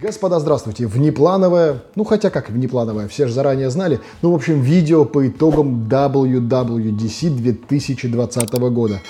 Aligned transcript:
Господа, 0.00 0.38
здравствуйте! 0.38 0.86
Внеплановое, 0.86 1.82
ну 1.96 2.04
хотя 2.04 2.30
как 2.30 2.50
внеплановое, 2.50 3.08
все 3.08 3.26
же 3.26 3.32
заранее 3.32 3.68
знали, 3.68 3.98
ну 4.22 4.30
в 4.30 4.34
общем 4.36 4.60
видео 4.60 5.04
по 5.04 5.26
итогам 5.26 5.88
WWDC 5.90 7.30
2020 7.30 8.52
года. 8.70 9.00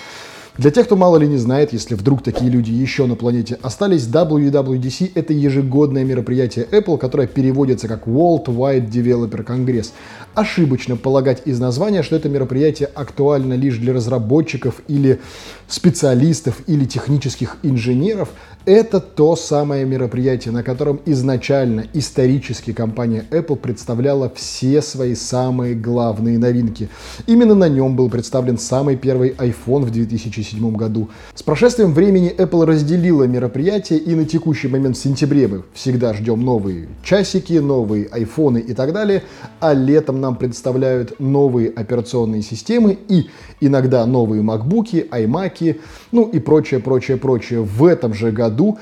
Для 0.58 0.72
тех, 0.72 0.86
кто 0.86 0.96
мало 0.96 1.18
ли 1.18 1.28
не 1.28 1.36
знает, 1.36 1.72
если 1.72 1.94
вдруг 1.94 2.24
такие 2.24 2.50
люди 2.50 2.72
еще 2.72 3.06
на 3.06 3.14
планете 3.14 3.58
остались, 3.62 4.08
WWDC— 4.08 5.12
это 5.14 5.32
ежегодное 5.32 6.02
мероприятие 6.02 6.66
Apple, 6.72 6.98
которое 6.98 7.28
переводится 7.28 7.86
как 7.86 8.08
World 8.08 8.46
Wide 8.46 8.90
Developer 8.90 9.46
Congress. 9.46 9.92
Ошибочно 10.34 10.96
полагать 10.96 11.42
из 11.44 11.60
названия, 11.60 12.02
что 12.02 12.16
это 12.16 12.28
мероприятие 12.28 12.88
актуально 12.92 13.54
лишь 13.54 13.76
для 13.76 13.92
разработчиков 13.92 14.82
или 14.88 15.20
специалистов 15.68 16.56
или 16.66 16.86
технических 16.86 17.58
инженеров. 17.62 18.30
Это 18.68 19.00
то 19.00 19.34
самое 19.34 19.86
мероприятие, 19.86 20.52
на 20.52 20.62
котором 20.62 21.00
изначально 21.06 21.86
исторически 21.94 22.74
компания 22.74 23.24
Apple 23.30 23.56
представляла 23.56 24.30
все 24.34 24.82
свои 24.82 25.14
самые 25.14 25.74
главные 25.74 26.36
новинки. 26.36 26.90
Именно 27.26 27.54
на 27.54 27.70
нем 27.70 27.96
был 27.96 28.10
представлен 28.10 28.58
самый 28.58 28.96
первый 28.96 29.30
iPhone 29.30 29.86
в 29.86 29.90
2007 29.90 30.76
году. 30.76 31.08
С 31.34 31.42
прошествием 31.42 31.94
времени 31.94 32.30
Apple 32.36 32.66
разделила 32.66 33.24
мероприятие, 33.24 34.00
и 34.00 34.14
на 34.14 34.26
текущий 34.26 34.68
момент 34.68 34.98
в 34.98 35.02
сентябре 35.02 35.48
мы 35.48 35.62
всегда 35.72 36.12
ждем 36.12 36.42
новые 36.42 36.88
часики, 37.02 37.54
новые 37.54 38.04
iPhone 38.08 38.60
и 38.60 38.74
так 38.74 38.92
далее, 38.92 39.22
а 39.60 39.72
летом 39.72 40.20
нам 40.20 40.36
представляют 40.36 41.18
новые 41.18 41.70
операционные 41.70 42.42
системы 42.42 42.98
и 43.08 43.30
иногда 43.62 44.04
новые 44.04 44.42
MacBook, 44.42 45.08
iMac, 45.08 45.80
ну 46.12 46.24
и 46.28 46.38
прочее, 46.38 46.80
прочее, 46.80 47.16
прочее. 47.16 47.62
В 47.62 47.86
этом 47.86 48.12
же 48.12 48.30
году 48.30 48.57
году. 48.58 48.78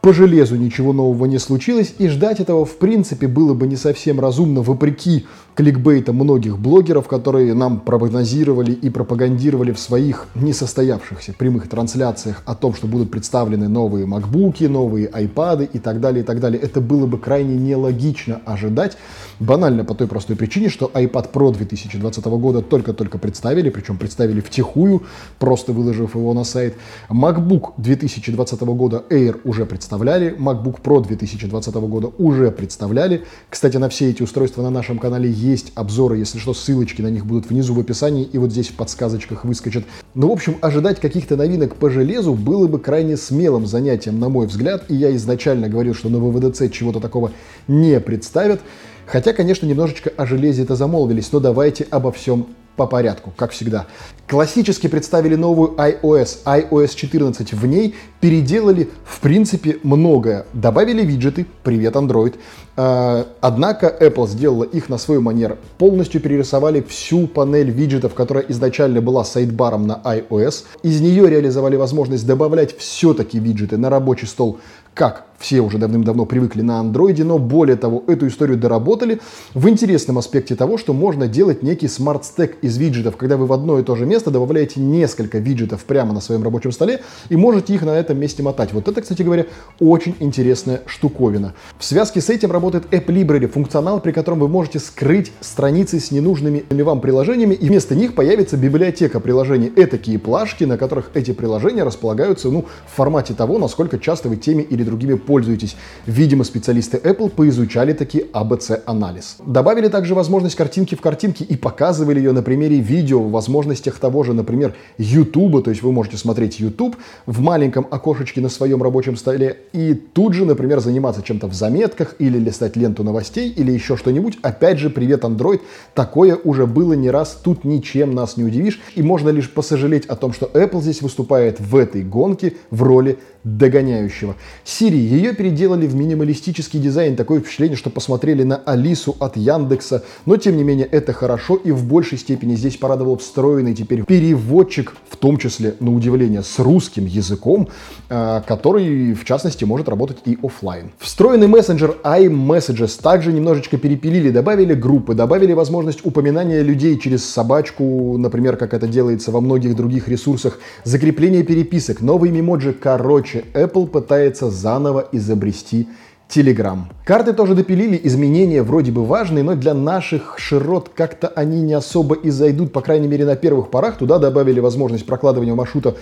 По 0.00 0.12
железу 0.12 0.54
ничего 0.54 0.92
нового 0.92 1.26
не 1.26 1.38
случилось, 1.38 1.92
и 1.98 2.06
ждать 2.06 2.38
этого 2.38 2.64
в 2.64 2.76
принципе 2.78 3.26
было 3.26 3.52
бы 3.52 3.66
не 3.66 3.74
совсем 3.74 4.20
разумно, 4.20 4.62
вопреки 4.62 5.26
кликбейта 5.58 6.12
многих 6.12 6.56
блогеров, 6.56 7.08
которые 7.08 7.52
нам 7.52 7.80
прогнозировали 7.80 8.70
и 8.70 8.90
пропагандировали 8.90 9.72
в 9.72 9.80
своих 9.80 10.28
несостоявшихся 10.36 11.32
прямых 11.32 11.68
трансляциях 11.68 12.44
о 12.46 12.54
том, 12.54 12.74
что 12.74 12.86
будут 12.86 13.10
представлены 13.10 13.66
новые 13.66 14.06
макбуки, 14.06 14.66
новые 14.66 15.08
айпады 15.08 15.68
и 15.72 15.80
так 15.80 16.00
далее, 16.00 16.22
и 16.22 16.24
так 16.24 16.38
далее. 16.38 16.62
Это 16.62 16.80
было 16.80 17.06
бы 17.06 17.18
крайне 17.18 17.56
нелогично 17.56 18.40
ожидать, 18.44 18.96
банально 19.40 19.84
по 19.84 19.96
той 19.96 20.06
простой 20.06 20.36
причине, 20.36 20.68
что 20.68 20.92
iPad 20.94 21.32
Pro 21.32 21.52
2020 21.52 22.24
года 22.24 22.62
только-только 22.62 23.18
представили, 23.18 23.70
причем 23.70 23.96
представили 23.98 24.40
втихую, 24.40 25.02
просто 25.40 25.72
выложив 25.72 26.14
его 26.14 26.34
на 26.34 26.44
сайт. 26.44 26.76
MacBook 27.10 27.72
2020 27.78 28.60
года 28.60 29.02
Air 29.10 29.40
уже 29.42 29.66
представляли, 29.66 30.36
MacBook 30.38 30.80
Pro 30.80 31.04
2020 31.04 31.74
года 31.74 32.12
уже 32.16 32.52
представляли. 32.52 33.24
Кстати, 33.50 33.76
на 33.76 33.88
все 33.88 34.08
эти 34.10 34.22
устройства 34.22 34.62
на 34.62 34.70
нашем 34.70 35.00
канале 35.00 35.28
есть 35.28 35.47
есть 35.50 35.72
обзоры, 35.74 36.18
если 36.18 36.38
что, 36.38 36.54
ссылочки 36.54 37.02
на 37.02 37.08
них 37.08 37.26
будут 37.26 37.48
внизу 37.48 37.74
в 37.74 37.80
описании 37.80 38.24
и 38.24 38.38
вот 38.38 38.52
здесь 38.52 38.68
в 38.68 38.74
подсказочках 38.74 39.44
выскочат. 39.44 39.84
Ну, 40.14 40.28
в 40.28 40.32
общем, 40.32 40.56
ожидать 40.60 41.00
каких-то 41.00 41.36
новинок 41.36 41.76
по 41.76 41.90
железу 41.90 42.34
было 42.34 42.66
бы 42.66 42.78
крайне 42.78 43.16
смелым 43.16 43.66
занятием, 43.66 44.18
на 44.18 44.28
мой 44.28 44.46
взгляд, 44.46 44.84
и 44.88 44.94
я 44.94 45.14
изначально 45.16 45.68
говорил, 45.68 45.94
что 45.94 46.08
на 46.08 46.18
ВВДЦ 46.18 46.70
чего-то 46.70 47.00
такого 47.00 47.32
не 47.66 47.98
представят. 48.00 48.60
Хотя, 49.06 49.32
конечно, 49.32 49.66
немножечко 49.66 50.12
о 50.16 50.26
железе 50.26 50.62
это 50.62 50.76
замолвились, 50.76 51.32
но 51.32 51.40
давайте 51.40 51.86
обо 51.90 52.12
всем 52.12 52.48
по 52.78 52.86
порядку, 52.86 53.32
как 53.36 53.50
всегда. 53.50 53.86
Классически 54.26 54.86
представили 54.86 55.34
новую 55.34 55.72
iOS, 55.72 56.44
iOS 56.44 56.94
14. 56.94 57.52
В 57.52 57.66
ней 57.66 57.94
переделали, 58.20 58.88
в 59.04 59.20
принципе, 59.20 59.78
многое. 59.82 60.46
Добавили 60.52 61.02
виджеты, 61.02 61.44
привет, 61.64 61.96
Android. 61.96 62.36
А, 62.76 63.26
однако 63.40 63.94
Apple 64.00 64.28
сделала 64.28 64.64
их 64.64 64.88
на 64.88 64.96
свой 64.98 65.18
манер. 65.20 65.58
Полностью 65.76 66.20
перерисовали 66.20 66.80
всю 66.80 67.26
панель 67.26 67.70
виджетов, 67.70 68.14
которая 68.14 68.44
изначально 68.48 69.02
была 69.02 69.24
сайдбаром 69.24 69.86
на 69.86 70.00
iOS. 70.04 70.64
Из 70.82 71.00
нее 71.00 71.28
реализовали 71.28 71.76
возможность 71.76 72.26
добавлять 72.26 72.78
все-таки 72.78 73.38
виджеты 73.38 73.76
на 73.76 73.90
рабочий 73.90 74.26
стол 74.26 74.58
как 74.98 75.27
все 75.38 75.60
уже 75.60 75.78
давным-давно 75.78 76.26
привыкли 76.26 76.62
на 76.62 76.80
андроиде, 76.80 77.24
но 77.24 77.38
более 77.38 77.76
того, 77.76 78.02
эту 78.06 78.26
историю 78.26 78.58
доработали 78.58 79.20
в 79.54 79.68
интересном 79.68 80.18
аспекте 80.18 80.56
того, 80.56 80.78
что 80.78 80.92
можно 80.92 81.28
делать 81.28 81.62
некий 81.62 81.88
smart 81.88 82.23
stack 82.23 82.58
из 82.62 82.76
виджетов, 82.76 83.16
когда 83.16 83.36
вы 83.36 83.46
в 83.46 83.52
одно 83.52 83.78
и 83.78 83.82
то 83.82 83.94
же 83.94 84.04
место 84.04 84.30
добавляете 84.30 84.80
несколько 84.80 85.38
виджетов 85.38 85.84
прямо 85.84 86.12
на 86.12 86.20
своем 86.20 86.42
рабочем 86.42 86.72
столе 86.72 87.00
и 87.28 87.36
можете 87.36 87.74
их 87.74 87.82
на 87.82 87.96
этом 87.96 88.18
месте 88.18 88.42
мотать. 88.42 88.72
Вот 88.72 88.88
это, 88.88 89.00
кстати 89.00 89.22
говоря, 89.22 89.46
очень 89.78 90.16
интересная 90.18 90.82
штуковина. 90.86 91.54
В 91.78 91.84
связке 91.84 92.20
с 92.20 92.30
этим 92.30 92.50
работает 92.50 92.86
App 92.92 93.06
Library, 93.06 93.46
функционал, 93.46 94.00
при 94.00 94.12
котором 94.12 94.40
вы 94.40 94.48
можете 94.48 94.80
скрыть 94.80 95.32
страницы 95.40 96.00
с 96.00 96.10
ненужными 96.10 96.64
вам 96.88 97.00
приложениями, 97.00 97.54
и 97.54 97.68
вместо 97.68 97.94
них 97.94 98.14
появится 98.14 98.56
библиотека 98.56 99.20
приложений. 99.20 99.72
Этакие 99.76 100.18
плашки, 100.18 100.64
на 100.64 100.78
которых 100.78 101.10
эти 101.14 101.32
приложения 101.32 101.84
располагаются 101.84 102.48
ну, 102.48 102.64
в 102.86 102.96
формате 102.96 103.34
того, 103.34 103.58
насколько 103.58 103.98
часто 103.98 104.28
вы 104.28 104.36
теми 104.36 104.62
или 104.62 104.82
другими 104.82 105.14
пользуетесь. 105.28 105.76
Видимо, 106.06 106.42
специалисты 106.42 106.96
Apple 106.96 107.28
поизучали 107.28 107.92
таки 107.92 108.24
ABC-анализ. 108.32 109.36
Добавили 109.44 109.88
также 109.88 110.14
возможность 110.14 110.56
картинки 110.56 110.94
в 110.94 111.02
картинке 111.02 111.44
и 111.44 111.54
показывали 111.54 112.18
ее 112.18 112.32
на 112.32 112.42
примере 112.42 112.78
видео 112.80 113.20
в 113.20 113.30
возможностях 113.30 113.98
того 113.98 114.24
же, 114.24 114.32
например, 114.32 114.74
YouTube, 114.96 115.62
то 115.62 115.70
есть 115.70 115.82
вы 115.82 115.92
можете 115.92 116.16
смотреть 116.16 116.60
YouTube 116.60 116.96
в 117.26 117.40
маленьком 117.42 117.86
окошечке 117.90 118.40
на 118.40 118.48
своем 118.48 118.82
рабочем 118.82 119.18
столе 119.18 119.58
и 119.74 119.92
тут 119.92 120.32
же, 120.32 120.46
например, 120.46 120.80
заниматься 120.80 121.22
чем-то 121.22 121.46
в 121.46 121.52
заметках 121.52 122.14
или 122.18 122.38
листать 122.38 122.76
ленту 122.76 123.04
новостей 123.04 123.50
или 123.50 123.70
еще 123.70 123.98
что-нибудь. 123.98 124.38
Опять 124.40 124.78
же, 124.78 124.88
привет, 124.88 125.24
Android. 125.24 125.60
Такое 125.94 126.36
уже 126.36 126.66
было 126.66 126.94
не 126.94 127.10
раз, 127.10 127.38
тут 127.44 127.64
ничем 127.64 128.14
нас 128.14 128.38
не 128.38 128.44
удивишь. 128.44 128.80
И 128.94 129.02
можно 129.02 129.28
лишь 129.28 129.52
посожалеть 129.52 130.06
о 130.06 130.16
том, 130.16 130.32
что 130.32 130.46
Apple 130.46 130.80
здесь 130.80 131.02
выступает 131.02 131.60
в 131.60 131.76
этой 131.76 132.02
гонке 132.02 132.54
в 132.70 132.82
роли 132.82 133.18
догоняющего. 133.56 134.36
Siri, 134.64 134.96
ее 134.96 135.34
переделали 135.34 135.86
в 135.86 135.94
минималистический 135.94 136.80
дизайн, 136.80 137.16
такое 137.16 137.40
впечатление, 137.40 137.76
что 137.76 137.90
посмотрели 137.90 138.42
на 138.42 138.56
Алису 138.56 139.16
от 139.18 139.36
Яндекса, 139.36 140.04
но 140.26 140.36
тем 140.36 140.56
не 140.56 140.64
менее 140.64 140.86
это 140.86 141.12
хорошо 141.12 141.56
и 141.56 141.70
в 141.70 141.84
большей 141.84 142.18
степени 142.18 142.54
здесь 142.54 142.76
порадовал 142.76 143.16
встроенный 143.18 143.74
теперь 143.74 144.04
переводчик, 144.04 144.94
в 145.08 145.16
том 145.16 145.38
числе, 145.38 145.74
на 145.80 145.94
удивление, 145.94 146.42
с 146.42 146.58
русским 146.58 147.06
языком, 147.06 147.68
а, 148.08 148.42
который, 148.42 149.14
в 149.14 149.24
частности, 149.24 149.64
может 149.64 149.88
работать 149.88 150.18
и 150.24 150.38
офлайн. 150.42 150.90
Встроенный 150.98 151.46
мессенджер 151.46 151.96
iMessages 152.04 153.00
также 153.02 153.32
немножечко 153.32 153.78
перепилили, 153.78 154.30
добавили 154.30 154.74
группы, 154.74 155.14
добавили 155.14 155.52
возможность 155.52 156.04
упоминания 156.04 156.62
людей 156.62 156.98
через 156.98 157.24
собачку, 157.24 158.16
например, 158.18 158.56
как 158.56 158.74
это 158.74 158.86
делается 158.86 159.30
во 159.30 159.40
многих 159.40 159.76
других 159.76 160.08
ресурсах, 160.08 160.58
закрепление 160.84 161.42
переписок, 161.42 162.00
новые 162.00 162.32
мемоджи, 162.32 162.72
короче, 162.72 163.37
Короче, 163.38 163.44
Apple 163.54 163.86
пытается 163.86 164.50
заново 164.50 165.08
изобрести 165.12 165.88
Telegram. 166.28 166.80
Карты 167.04 167.32
тоже 167.32 167.54
допилили, 167.54 167.98
изменения 168.04 168.62
вроде 168.62 168.92
бы 168.92 169.04
важные, 169.04 169.42
но 169.42 169.54
для 169.54 169.74
наших 169.74 170.38
широт 170.38 170.90
как-то 170.94 171.28
они 171.28 171.62
не 171.62 171.72
особо 171.72 172.14
и 172.16 172.30
зайдут, 172.30 172.72
по 172.72 172.80
крайней 172.80 173.08
мере 173.08 173.24
на 173.24 173.36
первых 173.36 173.70
порах. 173.70 173.96
Туда 173.98 174.18
добавили 174.18 174.60
возможность 174.60 175.06
прокладывания 175.06 175.54
маршрута 175.54 175.96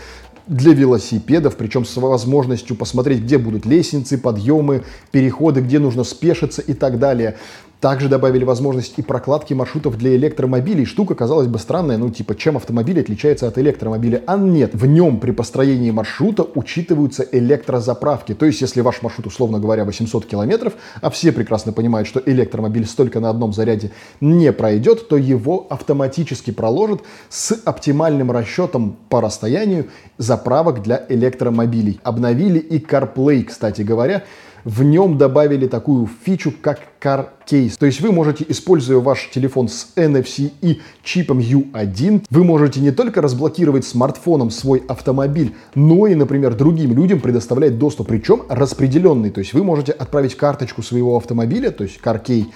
для 0.46 0.72
велосипедов, 0.72 1.56
причем 1.56 1.84
с 1.84 1.96
возможностью 1.96 2.76
посмотреть, 2.76 3.22
где 3.22 3.38
будут 3.38 3.66
лестницы, 3.66 4.18
подъемы, 4.18 4.82
переходы, 5.12 5.60
где 5.60 5.78
нужно 5.78 6.04
спешиться 6.04 6.62
и 6.62 6.72
так 6.72 6.98
далее. 6.98 7.36
Также 7.80 8.08
добавили 8.08 8.44
возможность 8.44 8.94
и 8.96 9.02
прокладки 9.02 9.52
маршрутов 9.52 9.98
для 9.98 10.16
электромобилей. 10.16 10.86
Штука, 10.86 11.14
казалось 11.14 11.46
бы, 11.46 11.58
странная, 11.58 11.98
ну 11.98 12.08
типа, 12.08 12.34
чем 12.34 12.56
автомобиль 12.56 12.98
отличается 13.00 13.46
от 13.46 13.58
электромобиля? 13.58 14.22
А 14.26 14.38
нет, 14.38 14.74
в 14.74 14.86
нем 14.86 15.20
при 15.20 15.30
построении 15.30 15.90
маршрута 15.90 16.42
учитываются 16.42 17.26
электрозаправки. 17.30 18.34
То 18.34 18.46
есть, 18.46 18.62
если 18.62 18.80
ваш 18.80 19.02
маршрут, 19.02 19.26
условно 19.26 19.58
говоря, 19.58 19.84
800 19.84 20.24
километров, 20.24 20.72
а 21.02 21.10
все 21.10 21.32
прекрасно 21.32 21.72
понимают, 21.72 22.08
что 22.08 22.22
электромобиль 22.24 22.86
столько 22.86 23.20
на 23.20 23.28
одном 23.28 23.52
заряде 23.52 23.90
не 24.22 24.52
пройдет, 24.52 25.08
то 25.08 25.18
его 25.18 25.66
автоматически 25.68 26.52
проложат 26.52 27.02
с 27.28 27.52
оптимальным 27.64 28.30
расчетом 28.30 28.96
по 29.10 29.20
расстоянию 29.20 29.86
заправок 30.16 30.82
для 30.82 31.04
электромобилей. 31.10 32.00
Обновили 32.02 32.58
и 32.58 32.78
CarPlay, 32.78 33.44
кстати 33.44 33.82
говоря, 33.82 34.24
в 34.66 34.82
нем 34.82 35.16
добавили 35.16 35.68
такую 35.68 36.08
фичу, 36.24 36.52
как 36.60 36.80
Car 37.00 37.28
Case. 37.48 37.76
То 37.78 37.86
есть 37.86 38.00
вы 38.00 38.10
можете, 38.10 38.44
используя 38.48 38.98
ваш 38.98 39.30
телефон 39.32 39.68
с 39.68 39.92
NFC 39.94 40.50
и 40.60 40.80
чипом 41.04 41.38
U1, 41.38 42.24
вы 42.28 42.44
можете 42.44 42.80
не 42.80 42.90
только 42.90 43.22
разблокировать 43.22 43.86
смартфоном 43.86 44.50
свой 44.50 44.82
автомобиль, 44.88 45.54
но 45.76 46.08
и, 46.08 46.16
например, 46.16 46.54
другим 46.54 46.96
людям 46.96 47.20
предоставлять 47.20 47.78
доступ, 47.78 48.08
причем 48.08 48.42
распределенный. 48.48 49.30
То 49.30 49.38
есть 49.38 49.52
вы 49.52 49.62
можете 49.62 49.92
отправить 49.92 50.36
карточку 50.36 50.82
своего 50.82 51.16
автомобиля, 51.16 51.70
то 51.70 51.84
есть 51.84 52.00
Car 52.02 52.20
Key, 52.20 52.46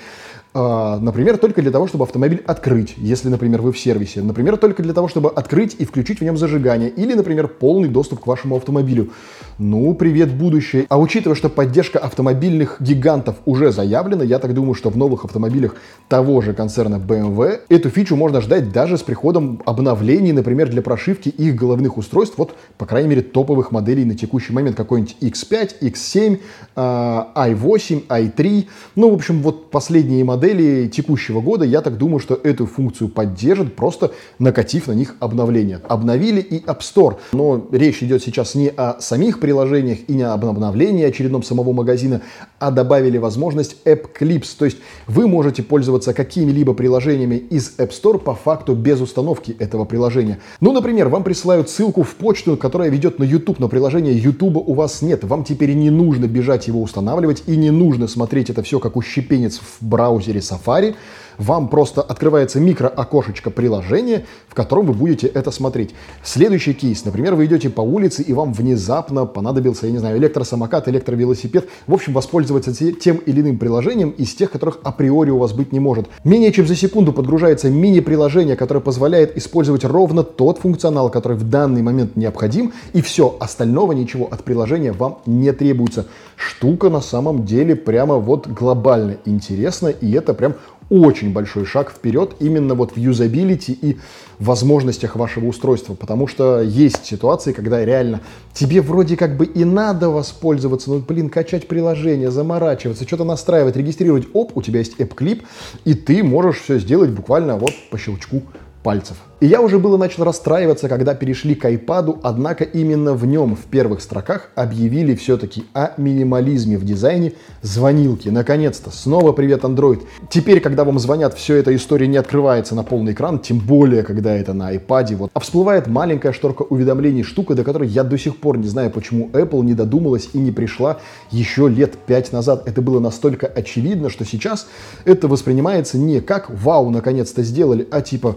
например, 0.52 1.38
только 1.38 1.62
для 1.62 1.70
того, 1.70 1.87
чтобы 1.87 2.05
автомобиль 2.05 2.43
открыть, 2.44 2.94
если, 2.97 3.29
например, 3.29 3.62
вы 3.62 3.73
в 3.73 3.79
сервисе. 3.79 4.20
Например, 4.20 4.56
только 4.56 4.82
для 4.82 4.93
того, 4.93 5.06
чтобы 5.06 5.31
открыть 5.31 5.76
и 5.79 5.85
включить 5.85 6.19
в 6.19 6.25
нем 6.25 6.37
зажигание. 6.37 6.91
Или, 6.91 7.14
например, 7.14 7.47
полный 7.47 7.88
доступ 7.88 8.20
к 8.20 8.26
вашему 8.26 8.56
автомобилю. 8.56 9.11
Ну, 9.58 9.94
привет, 9.94 10.35
будущее. 10.35 10.87
А 10.88 10.99
учитывая, 10.99 11.37
что 11.37 11.49
поддержка 11.49 12.00
автомобильных 12.00 12.79
гигантов 12.81 13.37
уже 13.44 13.70
заявлена, 13.70 14.25
я 14.25 14.41
так 14.41 14.52
думаю, 14.55 14.75
что 14.75 14.91
в 14.91 14.97
новых 14.97 15.25
автомобилях 15.25 15.76
того 16.08 16.41
же 16.41 16.53
концерна 16.53 16.96
BMW 16.96 17.61
эту 17.69 17.91
фичу 17.91 18.17
можно 18.17 18.41
ждать 18.41 18.73
даже 18.73 18.99
с 18.99 19.03
приходом 19.03 19.62
обновлений, 19.67 20.32
например, 20.32 20.69
для 20.69 20.82
прошивки 20.82 21.29
их 21.29 21.55
головных 21.55 21.96
устройств, 21.96 22.38
вот, 22.38 22.56
по 22.76 22.87
крайней 22.87 23.11
мере, 23.11 23.23
топовых 23.23 23.70
моделей 23.70 24.05
на 24.05 24.17
текущий 24.17 24.53
момент, 24.53 24.76
какой-нибудь 24.76 25.17
X5, 25.20 25.81
X7, 25.81 26.41
i8, 26.75 28.06
i3. 28.08 28.67
Ну, 28.96 29.11
в 29.11 29.14
общем, 29.14 29.43
вот 29.43 29.70
последние 29.70 30.25
модели 30.25 30.39
модели 30.40 30.88
текущего 30.88 31.42
года, 31.42 31.66
я 31.66 31.82
так 31.82 31.98
думаю, 31.98 32.19
что 32.19 32.34
эту 32.34 32.64
функцию 32.64 33.08
поддержат, 33.08 33.76
просто 33.76 34.12
накатив 34.38 34.87
на 34.87 34.92
них 34.92 35.14
обновление. 35.20 35.81
Обновили 35.87 36.40
и 36.40 36.64
App 36.64 36.81
Store, 36.81 37.16
но 37.32 37.66
речь 37.70 38.02
идет 38.02 38.22
сейчас 38.22 38.54
не 38.54 38.69
о 38.69 38.98
самих 39.00 39.38
приложениях 39.38 39.98
и 40.08 40.14
не 40.14 40.22
об 40.22 40.46
обновлении 40.46 41.04
очередном 41.04 41.42
самого 41.42 41.72
магазина, 41.72 42.22
а 42.58 42.70
добавили 42.70 43.19
возможность 43.19 43.76
App 43.84 44.06
Clips, 44.19 44.48
то 44.58 44.64
есть 44.64 44.78
вы 45.06 45.28
можете 45.28 45.62
пользоваться 45.62 46.14
какими-либо 46.14 46.72
приложениями 46.72 47.34
из 47.34 47.75
App 47.78 47.90
Store 47.90 48.19
по 48.19 48.34
факту 48.34 48.75
без 48.75 49.00
установки 49.00 49.54
этого 49.58 49.84
приложения. 49.84 50.38
Ну, 50.60 50.72
например, 50.72 51.08
вам 51.08 51.22
присылают 51.22 51.69
ссылку 51.69 52.02
в 52.02 52.14
почту, 52.14 52.56
которая 52.56 52.88
ведет 52.88 53.19
на 53.19 53.25
YouTube, 53.25 53.58
но 53.58 53.69
приложения 53.69 54.12
YouTube 54.12 54.56
у 54.56 54.72
вас 54.72 55.02
нет. 55.02 55.22
Вам 55.25 55.44
теперь 55.44 55.75
не 55.75 55.90
нужно 55.90 56.26
бежать 56.26 56.66
его 56.66 56.81
устанавливать 56.81 57.43
и 57.46 57.56
не 57.56 57.70
нужно 57.70 58.08
смотреть 58.08 58.48
это 58.48 58.62
все 58.62 58.78
как 58.78 58.96
ущепенец 58.96 59.58
в 59.58 59.86
браузере 59.86 60.30
Safari 60.38 60.94
вам 61.40 61.69
просто 61.69 62.02
открывается 62.02 62.60
микроокошечко 62.60 63.50
приложения, 63.50 64.26
в 64.46 64.54
котором 64.54 64.87
вы 64.87 64.92
будете 64.92 65.26
это 65.26 65.50
смотреть. 65.50 65.94
Следующий 66.22 66.75
кейс. 66.75 67.04
Например, 67.04 67.34
вы 67.34 67.46
идете 67.46 67.70
по 67.70 67.81
улице, 67.81 68.22
и 68.22 68.32
вам 68.34 68.52
внезапно 68.52 69.25
понадобился, 69.25 69.87
я 69.87 69.92
не 69.92 69.98
знаю, 69.98 70.19
электросамокат, 70.19 70.88
электровелосипед. 70.88 71.69
В 71.87 71.94
общем, 71.94 72.12
воспользоваться 72.12 72.72
тем 72.92 73.16
или 73.16 73.40
иным 73.40 73.58
приложением 73.58 74.10
из 74.10 74.34
тех, 74.34 74.50
которых 74.50 74.78
априори 74.82 75.31
у 75.31 75.38
вас 75.38 75.52
быть 75.52 75.72
не 75.72 75.81
может. 75.81 76.08
Менее 76.25 76.52
чем 76.52 76.66
за 76.66 76.76
секунду 76.76 77.12
подгружается 77.12 77.70
мини-приложение, 77.70 78.54
которое 78.54 78.81
позволяет 78.81 79.36
использовать 79.36 79.84
ровно 79.84 80.22
тот 80.22 80.58
функционал, 80.58 81.08
который 81.10 81.38
в 81.38 81.48
данный 81.48 81.81
момент 81.81 82.16
необходим, 82.16 82.75
и 82.93 83.00
все, 83.00 83.34
остального 83.40 83.93
ничего 83.93 84.28
от 84.31 84.44
приложения 84.44 84.93
вам 84.93 85.20
не 85.25 85.52
требуется. 85.52 86.06
Штука 86.36 86.90
на 86.90 87.00
самом 87.00 87.46
деле 87.46 87.76
прямо 87.76 88.16
вот 88.16 88.46
глобально 88.46 89.16
интересна, 89.25 89.88
и 89.88 90.12
это 90.12 90.34
прям 90.34 90.54
очень 90.90 91.32
большой 91.32 91.64
шаг 91.64 91.90
вперед 91.90 92.34
именно 92.40 92.75
вот 92.75 92.92
в 92.92 92.98
юзабилити 92.98 93.72
и 93.72 93.98
возможностях 94.38 95.16
вашего 95.16 95.46
устройства, 95.46 95.94
потому 95.94 96.26
что 96.26 96.60
есть 96.60 97.06
ситуации, 97.06 97.52
когда 97.52 97.84
реально 97.84 98.20
тебе 98.52 98.82
вроде 98.82 99.16
как 99.16 99.37
бы 99.37 99.46
и 99.46 99.64
надо 99.64 100.10
воспользоваться, 100.10 100.90
ну, 100.90 100.98
блин, 100.98 101.31
качать 101.31 101.69
приложение, 101.69 102.31
заморачиваться, 102.31 103.06
что-то 103.06 103.25
настраивать, 103.25 103.76
регистрировать, 103.76 104.26
оп, 104.32 104.56
у 104.56 104.62
тебя 104.62 104.81
есть 104.81 104.98
App-клип, 104.98 105.44
и 105.84 105.94
ты 105.94 106.22
можешь 106.22 106.60
все 106.60 106.78
сделать 106.78 107.10
буквально 107.10 107.56
вот 107.56 107.72
по 107.90 107.96
щелчку 107.96 108.43
пальцев. 108.82 109.16
И 109.40 109.46
я 109.46 109.62
уже 109.62 109.78
было 109.78 109.96
начал 109.96 110.25
расстраиваться, 110.25 110.87
когда 110.87 111.14
перешли 111.14 111.54
к 111.54 111.64
iPad, 111.64 112.20
однако 112.22 112.62
именно 112.62 113.14
в 113.14 113.25
нем 113.25 113.56
в 113.56 113.64
первых 113.64 114.02
строках 114.02 114.50
объявили 114.54 115.14
все-таки 115.14 115.64
о 115.72 115.92
минимализме 115.96 116.76
в 116.76 116.84
дизайне 116.84 117.32
звонилки. 117.62 118.28
Наконец-то, 118.28 118.90
снова 118.90 119.32
привет 119.32 119.62
Android. 119.64 120.02
Теперь, 120.28 120.60
когда 120.60 120.84
вам 120.84 120.98
звонят, 120.98 121.38
все 121.38 121.56
эта 121.56 121.75
история 121.75 122.06
не 122.06 122.19
открывается 122.19 122.75
на 122.75 122.82
полный 122.82 123.12
экран, 123.12 123.38
тем 123.38 123.60
более, 123.60 124.02
когда 124.02 124.37
это 124.37 124.52
на 124.52 124.75
iPad. 124.75 125.16
Вот. 125.16 125.31
А 125.32 125.40
всплывает 125.40 125.86
маленькая 125.86 126.34
шторка 126.34 126.60
уведомлений, 126.60 127.22
штука, 127.22 127.54
до 127.54 127.64
которой 127.64 127.88
я 127.88 128.04
до 128.04 128.19
сих 128.19 128.36
пор 128.36 128.58
не 128.58 128.69
знаю, 128.69 128.90
почему 128.90 129.31
Apple 129.32 129.64
не 129.64 129.72
додумалась 129.72 130.28
и 130.34 130.38
не 130.38 130.50
пришла 130.50 130.98
еще 131.31 131.66
лет 131.66 131.94
пять 131.96 132.31
назад. 132.32 132.69
Это 132.69 132.82
было 132.82 133.00
настолько 133.00 133.46
очевидно, 133.46 134.10
что 134.10 134.26
сейчас 134.26 134.66
это 135.06 135.28
воспринимается 135.28 135.96
не 135.96 136.20
как 136.20 136.50
«Вау, 136.50 136.90
наконец-то 136.90 137.43
сделали», 137.43 137.88
а 137.90 138.02
типа 138.02 138.36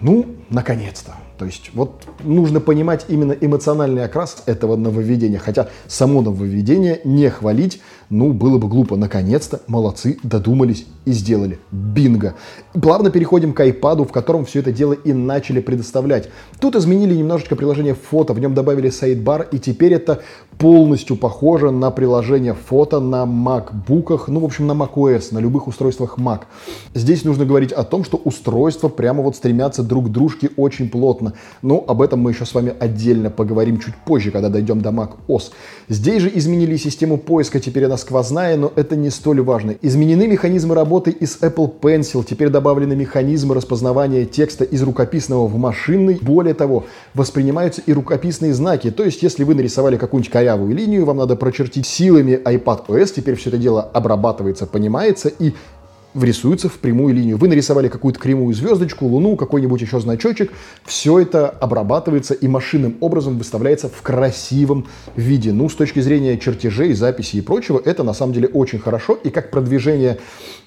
ну, 0.00 0.26
наконец-то. 0.50 1.12
То 1.38 1.46
есть 1.46 1.70
вот 1.74 2.02
нужно 2.20 2.60
понимать 2.60 3.06
именно 3.08 3.32
эмоциональный 3.32 4.04
окрас 4.04 4.42
этого 4.46 4.76
нововведения. 4.76 5.38
Хотя 5.38 5.68
само 5.88 6.22
нововведение 6.22 7.00
не 7.04 7.28
хвалить, 7.30 7.80
ну, 8.12 8.34
было 8.34 8.58
бы 8.58 8.68
глупо. 8.68 8.96
Наконец-то 8.96 9.62
молодцы, 9.68 10.18
додумались 10.22 10.86
и 11.06 11.12
сделали. 11.12 11.58
Бинго. 11.70 12.34
Плавно 12.74 13.10
переходим 13.10 13.54
к 13.54 13.60
iPad, 13.60 14.04
в 14.06 14.12
котором 14.12 14.44
все 14.44 14.60
это 14.60 14.70
дело 14.70 14.92
и 14.92 15.14
начали 15.14 15.60
предоставлять. 15.60 16.28
Тут 16.60 16.76
изменили 16.76 17.14
немножечко 17.14 17.56
приложение 17.56 17.94
фото, 17.94 18.34
в 18.34 18.38
нем 18.38 18.52
добавили 18.52 18.90
сайдбар, 18.90 19.48
и 19.50 19.58
теперь 19.58 19.94
это 19.94 20.20
полностью 20.58 21.16
похоже 21.16 21.70
на 21.70 21.90
приложение 21.90 22.52
фото 22.52 23.00
на 23.00 23.24
MacBook, 23.24 24.24
ну, 24.26 24.40
в 24.40 24.44
общем, 24.44 24.66
на 24.66 24.72
macOS, 24.72 25.32
на 25.32 25.38
любых 25.38 25.66
устройствах 25.66 26.18
Mac. 26.18 26.42
Здесь 26.92 27.24
нужно 27.24 27.46
говорить 27.46 27.72
о 27.72 27.82
том, 27.82 28.04
что 28.04 28.18
устройства 28.18 28.88
прямо 28.88 29.22
вот 29.22 29.36
стремятся 29.36 29.82
друг 29.82 30.08
к 30.08 30.08
дружке 30.10 30.50
очень 30.58 30.90
плотно. 30.90 31.32
Но 31.62 31.82
об 31.88 32.02
этом 32.02 32.20
мы 32.20 32.32
еще 32.32 32.44
с 32.44 32.52
вами 32.52 32.74
отдельно 32.78 33.30
поговорим 33.30 33.78
чуть 33.78 33.96
позже, 33.96 34.30
когда 34.30 34.50
дойдем 34.50 34.82
до 34.82 34.90
macOS. 34.90 35.50
Здесь 35.88 36.22
же 36.22 36.30
изменили 36.34 36.76
систему 36.76 37.16
поиска, 37.16 37.58
теперь 37.58 37.86
она 37.86 37.96
сквозная, 38.02 38.56
но 38.56 38.70
это 38.76 38.94
не 38.94 39.08
столь 39.08 39.40
важно. 39.40 39.74
Изменены 39.80 40.26
механизмы 40.26 40.74
работы 40.74 41.10
из 41.10 41.38
Apple 41.40 41.72
Pencil, 41.80 42.24
теперь 42.28 42.50
добавлены 42.50 42.94
механизмы 42.94 43.54
распознавания 43.54 44.26
текста 44.26 44.64
из 44.64 44.82
рукописного 44.82 45.46
в 45.46 45.56
машинный. 45.56 46.18
Более 46.20 46.54
того, 46.54 46.84
воспринимаются 47.14 47.80
и 47.86 47.92
рукописные 47.92 48.52
знаки. 48.52 48.90
То 48.90 49.04
есть, 49.04 49.22
если 49.22 49.44
вы 49.44 49.54
нарисовали 49.54 49.96
какую-нибудь 49.96 50.30
корявую 50.30 50.74
линию, 50.74 51.06
вам 51.06 51.16
надо 51.16 51.34
прочертить 51.36 51.86
силами 51.86 52.32
iPad 52.44 52.86
OS, 52.88 53.14
теперь 53.16 53.36
все 53.36 53.48
это 53.48 53.58
дело 53.58 53.82
обрабатывается, 53.82 54.66
понимается 54.66 55.28
и 55.28 55.54
врисуется 56.14 56.68
в 56.68 56.74
прямую 56.74 57.14
линию. 57.14 57.36
Вы 57.36 57.48
нарисовали 57.48 57.88
какую-то 57.88 58.18
кривую 58.18 58.54
звездочку, 58.54 59.06
луну, 59.06 59.36
какой-нибудь 59.36 59.80
еще 59.80 60.00
значочек. 60.00 60.52
Все 60.84 61.18
это 61.18 61.48
обрабатывается 61.48 62.34
и 62.34 62.48
машинным 62.48 62.96
образом 63.00 63.38
выставляется 63.38 63.88
в 63.88 64.02
красивом 64.02 64.86
виде. 65.16 65.52
Ну, 65.52 65.68
с 65.68 65.74
точки 65.74 66.00
зрения 66.00 66.38
чертежей, 66.38 66.92
записи 66.94 67.36
и 67.36 67.40
прочего, 67.40 67.80
это 67.84 68.02
на 68.02 68.14
самом 68.14 68.32
деле 68.32 68.48
очень 68.48 68.78
хорошо. 68.78 69.14
И 69.14 69.30
как 69.30 69.50
продвижение 69.50 70.18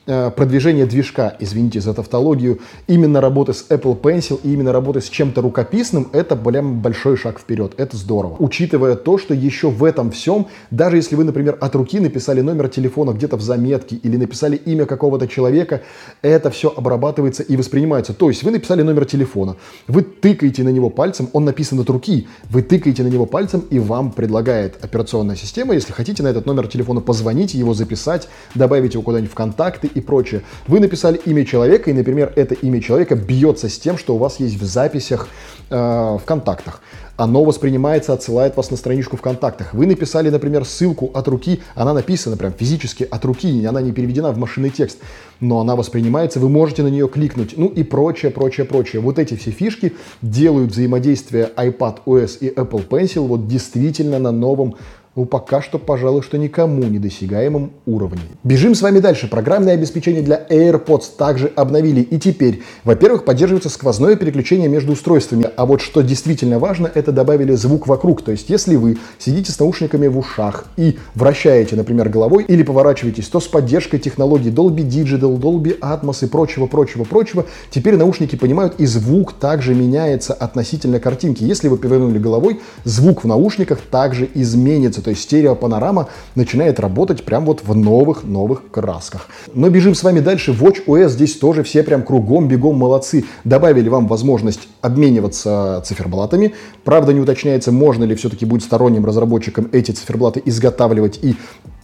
продвижение 0.06 0.86
движка, 0.86 1.36
извините 1.40 1.81
за 1.81 1.94
тавтологию, 1.94 2.60
именно 2.88 3.22
работы 3.22 3.54
с 3.54 3.66
Apple 3.69 4.00
Pencil 4.00 4.40
и 4.44 4.54
именно 4.54 4.72
работы 4.72 5.02
с 5.02 5.10
чем-то 5.10 5.42
рукописным, 5.42 6.10
это 6.13 6.36
прям 6.36 6.80
большой 6.81 7.18
шаг 7.18 7.40
вперед. 7.40 7.74
Это 7.78 7.98
здорово. 7.98 8.36
Учитывая 8.40 8.96
то, 8.96 9.18
что 9.18 9.34
еще 9.34 9.69
в 9.69 9.84
этом 9.84 10.12
всем, 10.12 10.48
даже 10.72 10.98
если 10.98 11.16
вы, 11.16 11.24
например, 11.24 11.57
от 11.60 11.75
руки 11.75 12.00
написали 12.00 12.42
номер 12.42 12.69
телефона 12.69 13.12
где-то 13.12 13.38
в 13.38 13.42
заметке 13.42 13.95
или 13.95 14.18
написали 14.18 14.56
имя 14.56 14.85
какого-то 14.85 15.28
человека, 15.28 15.81
это 16.21 16.50
все 16.52 16.74
обрабатывается 16.76 17.44
и 17.44 17.57
воспринимается. 17.57 18.14
То 18.14 18.30
есть 18.30 18.44
вы 18.44 18.52
написали 18.52 18.83
номер 18.83 19.06
телефона, 19.06 19.56
вы 19.88 20.04
тыкаете 20.04 20.64
на 20.64 20.69
него 20.69 20.90
пальцем, 20.90 21.30
он 21.33 21.45
написан 21.45 21.80
от 21.80 21.90
руки, 21.90 22.28
вы 22.50 22.62
тыкаете 22.62 23.04
на 23.04 23.07
него 23.07 23.26
пальцем 23.26 23.64
и 23.69 23.80
вам 23.80 24.12
предлагает 24.12 24.83
операционная 24.83 25.35
система, 25.35 25.74
если 25.74 25.92
хотите 25.94 26.21
на 26.24 26.28
этот 26.28 26.45
номер 26.45 26.68
телефона 26.68 27.02
позвонить, 27.02 27.54
его 27.54 27.74
записать, 27.74 28.28
добавить 28.54 28.94
его 28.94 29.04
куда-нибудь 29.04 29.31
в 29.31 29.35
контакты 29.35 29.90
и 29.95 30.02
прочее. 30.02 30.42
Вы 30.68 30.80
написали 30.80 31.19
имя 31.25 31.45
человека, 31.45 31.90
и, 31.90 31.94
например, 31.94 32.31
это 32.35 32.54
имя 32.54 32.81
человека 32.81 33.16
бьется 33.16 33.69
с 33.69 33.80
тем, 33.80 33.97
что 33.97 34.16
у 34.16 34.18
вас 34.18 34.40
есть 34.40 34.59
в 34.59 34.66
записях 34.66 35.28
э, 35.69 35.75
в 35.75 36.21
контактах. 36.25 36.81
Оно 37.18 37.45
воспринимается, 37.45 38.11
отсылает 38.11 38.57
вас 38.57 38.71
на 38.71 38.78
страничку 38.78 39.16
в 39.16 39.21
контактах. 39.21 39.73
Вы 39.73 39.85
написали, 39.87 40.30
например, 40.30 40.66
ссылку 40.66 41.11
от 41.14 41.28
руки, 41.30 41.61
она 41.73 41.94
написана 41.94 42.35
прям 42.35 42.52
физически 42.52 43.07
от 43.09 43.23
руки, 43.23 43.66
она 43.66 43.81
не 43.81 43.94
переведена 43.94 44.31
в 44.31 44.37
машинный 44.37 44.69
текст, 44.69 44.99
но 45.40 45.61
она 45.61 45.78
воспринимается, 45.78 46.42
вы 46.42 46.49
можете 46.49 46.83
на 46.83 46.90
нее 46.90 47.07
кликнуть, 47.07 47.54
ну 47.56 47.68
и 47.68 47.83
прочее, 47.83 48.31
прочее, 48.31 48.66
прочее. 48.66 49.02
Вот 49.02 49.18
эти 49.18 49.35
все 49.35 49.52
фишки 49.52 49.94
делают 50.21 50.71
взаимодействие 50.71 51.49
iPad 51.56 51.99
OS 52.06 52.40
и 52.42 52.49
Apple 52.49 52.85
Pencil 52.85 53.28
вот 53.28 53.47
действительно 53.47 54.19
на 54.19 54.31
новом 54.31 54.75
ну, 55.16 55.26
пока 55.26 55.62
что, 55.62 55.80
пожалуй, 55.80 56.22
что 56.22 56.38
никому 56.38 56.84
недосягаемом 56.84 57.72
уровне. 57.86 58.19
Бежим 58.44 58.76
с 58.76 58.81
вами 58.81 59.00
дальше. 59.00 59.30
Программное 59.30 59.74
обеспечение 59.74 60.22
для 60.22 60.45
AirPods 60.50 61.04
также 61.18 61.48
обновили. 61.56 62.02
И 62.02 62.19
теперь, 62.19 62.64
во-первых, 62.84 63.24
поддерживается 63.24 63.69
сквозное 63.69 64.18
переключение 64.18 64.68
между 64.68 64.92
устройствами. 64.92 65.50
А 65.56 65.66
вот 65.66 65.80
что 65.80 66.02
действительно 66.02 66.60
важно, 66.60 66.92
это 66.94 67.14
добавили 67.14 67.54
звук 67.54 67.88
вокруг. 67.88 68.24
То 68.24 68.31
есть, 68.31 68.50
если 68.50 68.76
вы 68.76 68.98
сидите 69.18 69.54
с 69.54 69.60
наушниками 69.60 70.07
в 70.07 70.18
ушах 70.18 70.66
и 70.76 70.98
вращаете, 71.14 71.78
например, 71.78 72.10
головой 72.10 72.44
или 72.45 72.64
поворачиваетесь, 72.64 73.28
то 73.28 73.40
с 73.40 73.48
поддержкой 73.48 74.00
технологий 74.00 74.50
Dolby 74.50 74.86
Digital, 74.86 75.40
Dolby 75.40 75.80
Atmos 75.80 76.26
и 76.26 76.28
прочего, 76.28 76.66
прочего, 76.66 77.06
прочего, 77.06 77.45
теперь 77.69 77.95
наушники 77.95 78.36
понимают 78.36 78.76
и 78.80 78.86
звук 78.86 79.31
также 79.34 79.76
меняется 79.76 80.34
относительно 80.34 81.00
картинки. 81.00 81.44
Если 81.44 81.69
вы 81.69 81.78
повернули 81.78 82.19
головой, 82.19 82.60
звук 82.84 83.24
в 83.24 83.28
наушниках 83.28 83.80
также 83.80 84.30
изменится 84.34 85.05
то 85.06 85.12
есть 85.12 85.21
стереопанорама 85.21 86.09
начинает 86.33 86.80
работать 86.80 87.26
прям 87.26 87.45
вот 87.45 87.62
в 87.64 87.76
новых-новых 87.76 88.71
красках. 88.71 89.28
Но 89.54 89.69
бежим 89.69 89.94
с 89.94 90.02
вами 90.02 90.19
дальше. 90.19 90.52
Watch 90.52 90.83
OS 90.88 91.09
здесь 91.09 91.38
тоже 91.38 91.62
все 91.62 91.83
прям 91.83 92.02
кругом, 92.02 92.47
бегом 92.47 92.76
молодцы. 92.76 93.24
Добавили 93.44 93.88
вам 93.88 94.07
возможность 94.07 94.68
обмениваться 94.81 95.83
циферблатами. 95.85 96.56
Правда, 96.83 97.14
не 97.14 97.19
уточняется, 97.19 97.71
можно 97.71 98.04
ли 98.04 98.16
все-таки 98.16 98.47
будет 98.47 98.64
сторонним 98.64 99.06
разработчикам 99.06 99.69
эти 99.71 99.92
циферблаты 99.92 100.42
изготавливать 100.44 101.19
и 101.21 101.35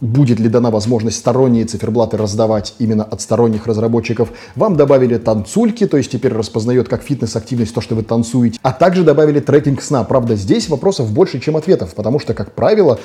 будет 0.02 0.40
ли 0.40 0.48
дана 0.48 0.70
возможность 0.70 1.16
сторонние 1.16 1.64
циферблаты 1.64 2.16
раздавать 2.16 2.74
именно 2.78 3.04
от 3.04 3.22
сторонних 3.22 3.66
разработчиков. 3.66 4.30
Вам 4.56 4.76
добавили 4.76 5.16
танцульки, 5.16 5.86
то 5.86 5.96
есть 5.96 6.10
теперь 6.10 6.32
распознает 6.32 6.88
как 6.88 7.02
фитнес-активность 7.02 7.72
то, 7.72 7.80
что 7.80 7.94
вы 7.94 8.02
танцуете. 8.02 8.58
А 8.62 8.72
также 8.72 9.04
добавили 9.04 9.38
трекинг 9.38 9.80
сна. 9.80 10.02
Правда, 10.02 10.34
здесь 10.34 10.68
вопросов 10.68 11.10
больше, 11.12 11.38
чем 11.40 11.56
ответов, 11.56 11.94
потому 11.94 12.18
что, 12.18 12.34
как 12.34 12.52
правило, 12.52 12.98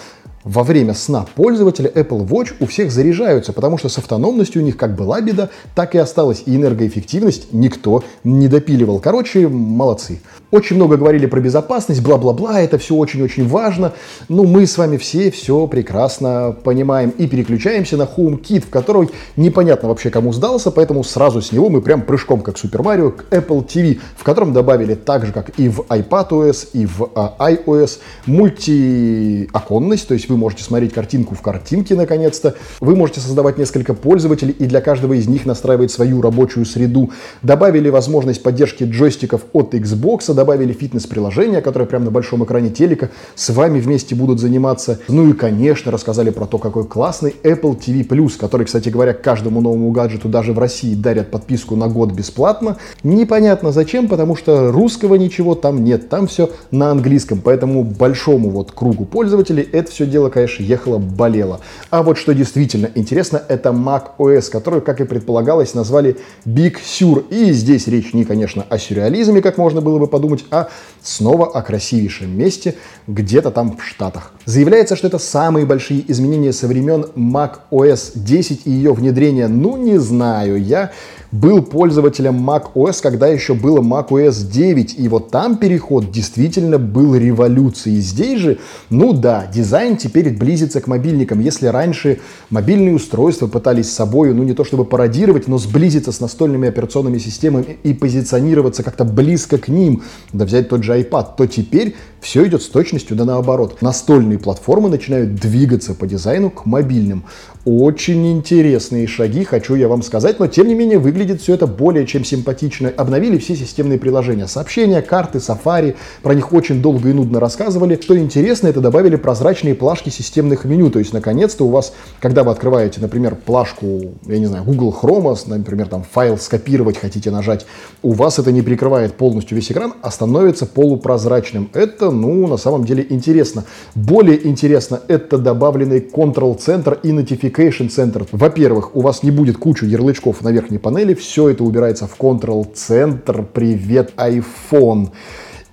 во 0.44 0.63
время 0.63 0.94
сна 0.94 1.25
пользователя 1.36 1.89
Apple 1.89 2.27
Watch 2.27 2.54
у 2.60 2.66
всех 2.66 2.92
заряжаются, 2.92 3.54
потому 3.54 3.77
что 3.77 3.89
с 3.89 3.98
автономностью 3.98 4.62
у 4.62 4.66
них 4.66 4.77
как 4.77 4.96
была 4.96 5.22
беда, 5.22 5.50
так 5.75 5.94
и 5.94 6.00
осталась. 6.00 6.44
И 6.46 6.56
энергоэффективность 6.56 7.54
никто 7.54 8.04
не 8.24 8.48
допиливал. 8.48 9.00
Короче, 9.00 9.48
молодцы. 9.48 10.20
Очень 10.50 10.77
много 10.77 10.98
говорили 10.98 11.25
про 11.25 11.42
безопасность, 11.42 12.01
бла-бла-бла, 12.01 12.62
это 12.62 12.77
все 12.77 12.96
очень-очень 12.96 13.48
важно. 13.48 13.94
Ну, 14.30 14.46
мы 14.46 14.66
с 14.66 14.77
вами 14.77 14.98
все 14.98 15.30
все 15.30 15.68
прекрасно 15.68 16.56
понимаем 16.63 16.87
и 17.17 17.27
переключаемся 17.27 17.98
на 17.98 18.03
HomeKit, 18.03 18.62
в 18.62 18.70
который 18.70 19.10
непонятно 19.36 19.89
вообще 19.89 20.10
кому 20.10 20.34
сдался, 20.34 20.72
поэтому 20.72 21.03
сразу 21.03 21.41
с 21.41 21.51
него 21.51 21.70
мы 21.70 21.82
прям 21.82 22.01
прыжком, 22.01 22.41
как 22.41 22.56
Super 22.56 22.82
Mario, 22.82 23.12
к 23.12 23.25
Apple 23.32 23.65
TV, 23.65 24.00
в 24.15 24.24
котором 24.24 24.53
добавили 24.53 24.96
так 24.96 25.25
же, 25.25 25.34
как 25.34 25.51
и 25.60 25.70
в 25.70 25.82
iPadOS, 25.82 26.70
и 26.74 26.86
в 26.86 27.10
а, 27.15 27.36
iOS, 27.39 28.00
мультиоконность, 28.25 30.08
то 30.08 30.13
есть 30.13 30.29
вы 30.29 30.38
можете 30.38 30.63
смотреть 30.63 30.94
картинку 30.94 31.36
в 31.36 31.41
картинке 31.41 31.96
наконец-то, 31.96 32.56
вы 32.79 32.96
можете 32.96 33.20
создавать 33.20 33.58
несколько 33.58 33.94
пользователей 33.94 34.53
и 34.58 34.65
для 34.65 34.82
каждого 34.82 35.13
из 35.13 35.27
них 35.27 35.46
настраивать 35.46 35.91
свою 35.91 36.22
рабочую 36.22 36.65
среду. 36.65 37.12
Добавили 37.41 37.89
возможность 37.89 38.41
поддержки 38.44 38.84
джойстиков 38.84 39.41
от 39.53 39.74
Xbox, 39.74 40.34
добавили 40.34 40.74
фитнес-приложение, 40.74 41.62
которое 41.62 41.86
прямо 41.86 42.06
на 42.06 42.12
большом 42.12 42.44
экране 42.44 42.70
телека 42.70 43.10
с 43.36 43.50
вами 43.50 43.79
вместе 43.79 44.15
будут 44.15 44.39
заниматься. 44.39 45.00
Ну 45.08 45.29
и, 45.29 45.34
конечно, 45.34 45.91
рассказали 45.91 46.29
про 46.29 46.46
то, 46.46 46.58
какой 46.78 46.88
классный 46.88 47.36
Apple 47.44 47.80
TV+, 47.80 48.38
который, 48.38 48.66
кстати 48.68 48.90
говоря, 48.90 49.14
каждому 49.14 49.62
новому 49.62 49.90
гаджету 49.90 50.30
даже 50.30 50.54
в 50.54 50.60
России 50.60 50.94
дарят 50.94 51.32
подписку 51.32 51.76
на 51.76 51.88
год 51.88 52.12
бесплатно. 52.12 52.78
Непонятно 53.02 53.72
зачем, 53.72 54.08
потому 54.08 54.36
что 54.36 54.72
русского 54.72 55.16
ничего 55.16 55.56
там 55.56 55.84
нет, 55.84 56.10
там 56.10 56.28
все 56.28 56.52
на 56.70 56.92
английском, 56.92 57.42
поэтому 57.44 57.84
большому 57.84 58.52
вот 58.52 58.72
кругу 58.72 59.06
пользователей 59.06 59.68
это 59.72 59.90
все 59.92 60.06
дело, 60.06 60.30
конечно, 60.30 60.62
ехало-болело. 60.62 61.62
А 61.90 62.04
вот 62.04 62.20
что 62.20 62.36
действительно 62.36 62.92
интересно, 62.94 63.42
это 63.48 63.70
Mac 63.70 64.04
OS, 64.20 64.52
который, 64.52 64.82
как 64.82 65.02
и 65.02 65.06
предполагалось, 65.06 65.74
назвали 65.74 66.18
Big 66.46 66.76
Sur. 66.86 67.26
И 67.30 67.54
здесь 67.54 67.88
речь 67.88 68.14
не, 68.14 68.24
конечно, 68.24 68.66
о 68.70 68.78
сюрреализме, 68.78 69.42
как 69.42 69.58
можно 69.58 69.82
было 69.82 69.98
бы 69.98 70.06
подумать, 70.06 70.46
а 70.52 70.70
снова 71.02 71.48
о 71.48 71.64
красивейшем 71.64 72.38
месте 72.38 72.76
где-то 73.08 73.50
там 73.50 73.78
в 73.78 73.84
Штатах. 73.84 74.34
Заявляется, 74.46 74.96
что 74.96 75.08
это 75.08 75.18
самые 75.18 75.66
большие 75.66 76.10
изменения 76.12 76.54
со 76.54 76.67
времен 76.68 77.06
Mac 77.16 77.60
OS 77.72 78.12
10 78.16 78.62
и 78.66 78.72
ее 78.72 78.94
внедрения. 78.94 79.48
Ну, 79.48 79.78
не 79.78 79.98
знаю, 79.98 80.62
я 80.62 80.92
был 81.32 81.62
пользователем 81.62 82.50
Mac 82.50 82.74
OS, 82.74 83.00
когда 83.02 83.28
еще 83.28 83.54
было 83.54 83.82
Mac 83.82 84.10
OS 84.10 84.50
9, 84.50 84.96
и 84.98 85.08
вот 85.08 85.30
там 85.30 85.58
переход 85.58 86.12
действительно 86.12 86.78
был 86.78 87.16
революцией. 87.16 88.00
Здесь 88.00 88.40
же, 88.40 88.60
ну 88.90 89.14
да, 89.14 89.46
дизайн 89.54 89.98
теперь 89.98 90.30
близится 90.30 90.80
к 90.80 90.88
мобильникам. 90.88 91.40
Если 91.40 91.68
раньше 91.68 92.20
мобильные 92.50 92.96
устройства 92.96 93.48
пытались 93.48 93.90
с 93.90 93.96
собой, 93.96 94.34
ну 94.34 94.44
не 94.44 94.54
то 94.54 94.64
чтобы 94.64 94.86
пародировать, 94.86 95.48
но 95.48 95.58
сблизиться 95.58 96.12
с 96.12 96.20
настольными 96.20 96.70
операционными 96.70 97.18
системами 97.18 97.78
и 97.84 97.94
позиционироваться 97.94 98.84
как-то 98.84 99.04
близко 99.04 99.58
к 99.58 99.68
ним, 99.68 100.04
да 100.32 100.46
взять 100.46 100.70
тот 100.70 100.84
же 100.84 101.00
iPad, 101.00 101.28
то 101.38 101.46
теперь 101.46 101.96
все 102.22 102.46
идет 102.48 102.62
с 102.62 102.68
точностью 102.68 103.16
да 103.16 103.26
наоборот. 103.26 103.82
Настольные 103.82 104.40
платформы 104.40 104.90
начинают 104.90 105.36
двигаться 105.36 105.94
по 105.94 106.08
дизайну 106.08 106.50
к 106.50 106.66
мобильным. 106.66 107.26
Очень 107.70 108.32
интересные 108.32 109.08
шаги, 109.08 109.44
хочу 109.44 109.76
я 109.76 109.90
вам 109.90 110.02
сказать, 110.02 110.40
но 110.40 110.48
тем 110.48 110.70
не 110.70 110.74
менее 110.74 111.00
выглядит 111.00 111.42
все 111.42 111.54
это 111.54 111.68
более 111.68 112.08
чем 112.08 112.24
симпатично. 112.24 112.90
Обновили 112.96 113.38
все 113.38 113.58
системные 113.58 114.00
приложения, 114.00 114.48
сообщения, 114.48 115.02
карты, 115.02 115.40
Safari, 115.40 115.96
про 116.24 116.34
них 116.34 116.54
очень 116.54 116.82
долго 116.82 117.10
и 117.10 117.14
нудно 117.14 117.42
рассказывали. 117.42 118.00
Что 118.02 118.18
интересно, 118.18 118.68
это 118.68 118.80
добавили 118.80 119.18
прозрачные 119.18 119.76
плашки 119.76 120.10
системных 120.10 120.64
меню, 120.64 120.90
то 120.90 121.00
есть 121.00 121.12
наконец-то 121.12 121.66
у 121.66 121.70
вас, 121.70 121.94
когда 122.22 122.46
вы 122.46 122.52
открываете, 122.52 123.02
например, 123.02 123.36
плашку, 123.36 124.14
я 124.26 124.40
не 124.40 124.46
знаю, 124.46 124.64
Google 124.64 124.96
Chrome, 125.02 125.38
например, 125.48 125.88
там 125.88 126.06
файл 126.10 126.38
скопировать 126.38 126.98
хотите 126.98 127.32
нажать, 127.32 127.66
у 128.02 128.14
вас 128.14 128.40
это 128.40 128.54
не 128.54 128.62
прикрывает 128.62 129.16
полностью 129.16 129.58
весь 129.58 129.70
экран, 129.72 129.94
а 130.02 130.10
становится 130.10 130.66
полупрозрачным. 130.66 131.70
Это 131.74 132.07
это, 132.08 132.16
ну, 132.16 132.48
на 132.48 132.58
самом 132.58 132.86
деле 132.86 133.06
интересно. 133.10 133.64
Более 133.96 134.48
интересно, 134.48 135.02
это 135.08 135.38
добавленный 135.38 136.00
Control-центр 136.00 137.00
и 137.04 137.12
Notification-центр. 137.12 138.26
Во-первых, 138.32 138.96
у 138.96 139.02
вас 139.02 139.24
не 139.24 139.32
будет 139.32 139.58
кучу 139.58 139.86
ярлычков 139.86 140.42
на 140.42 140.52
верхней 140.52 140.78
панели, 140.78 141.14
все 141.14 141.50
это 141.50 141.64
убирается 141.64 142.08
в 142.08 142.18
Control-центр. 142.18 143.46
Привет, 143.54 144.14
iPhone 144.18 145.10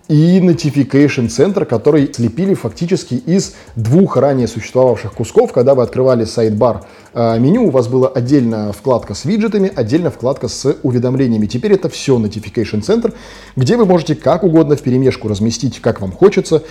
и 0.09 0.39
Notification 0.39 1.29
Center, 1.29 1.65
который 1.65 2.13
слепили 2.13 2.55
фактически 2.55 3.15
из 3.15 3.55
двух 3.75 4.17
ранее 4.17 4.47
существовавших 4.47 5.15
кусков. 5.15 5.53
Когда 5.53 5.75
вы 5.75 5.83
открывали 5.83 6.25
сайт-бар 6.25 6.85
э, 7.15 7.39
меню, 7.39 7.69
у 7.69 7.71
вас 7.71 7.89
была 7.89 8.09
отдельно 8.09 8.73
вкладка 8.73 9.15
с 9.15 9.25
виджетами, 9.25 9.73
отдельно 9.75 10.11
вкладка 10.11 10.49
с 10.49 10.77
уведомлениями. 10.83 11.47
Теперь 11.47 11.73
это 11.73 11.89
все 11.89 12.19
Notification 12.19 12.83
Center, 12.83 13.15
где 13.57 13.77
вы 13.77 13.87
можете 13.87 14.15
как 14.15 14.45
угодно 14.45 14.77
в 14.77 14.83
перемешку 14.83 15.29
разместить, 15.29 15.81
как 15.81 16.01
вам 16.01 16.13
хочется, 16.13 16.63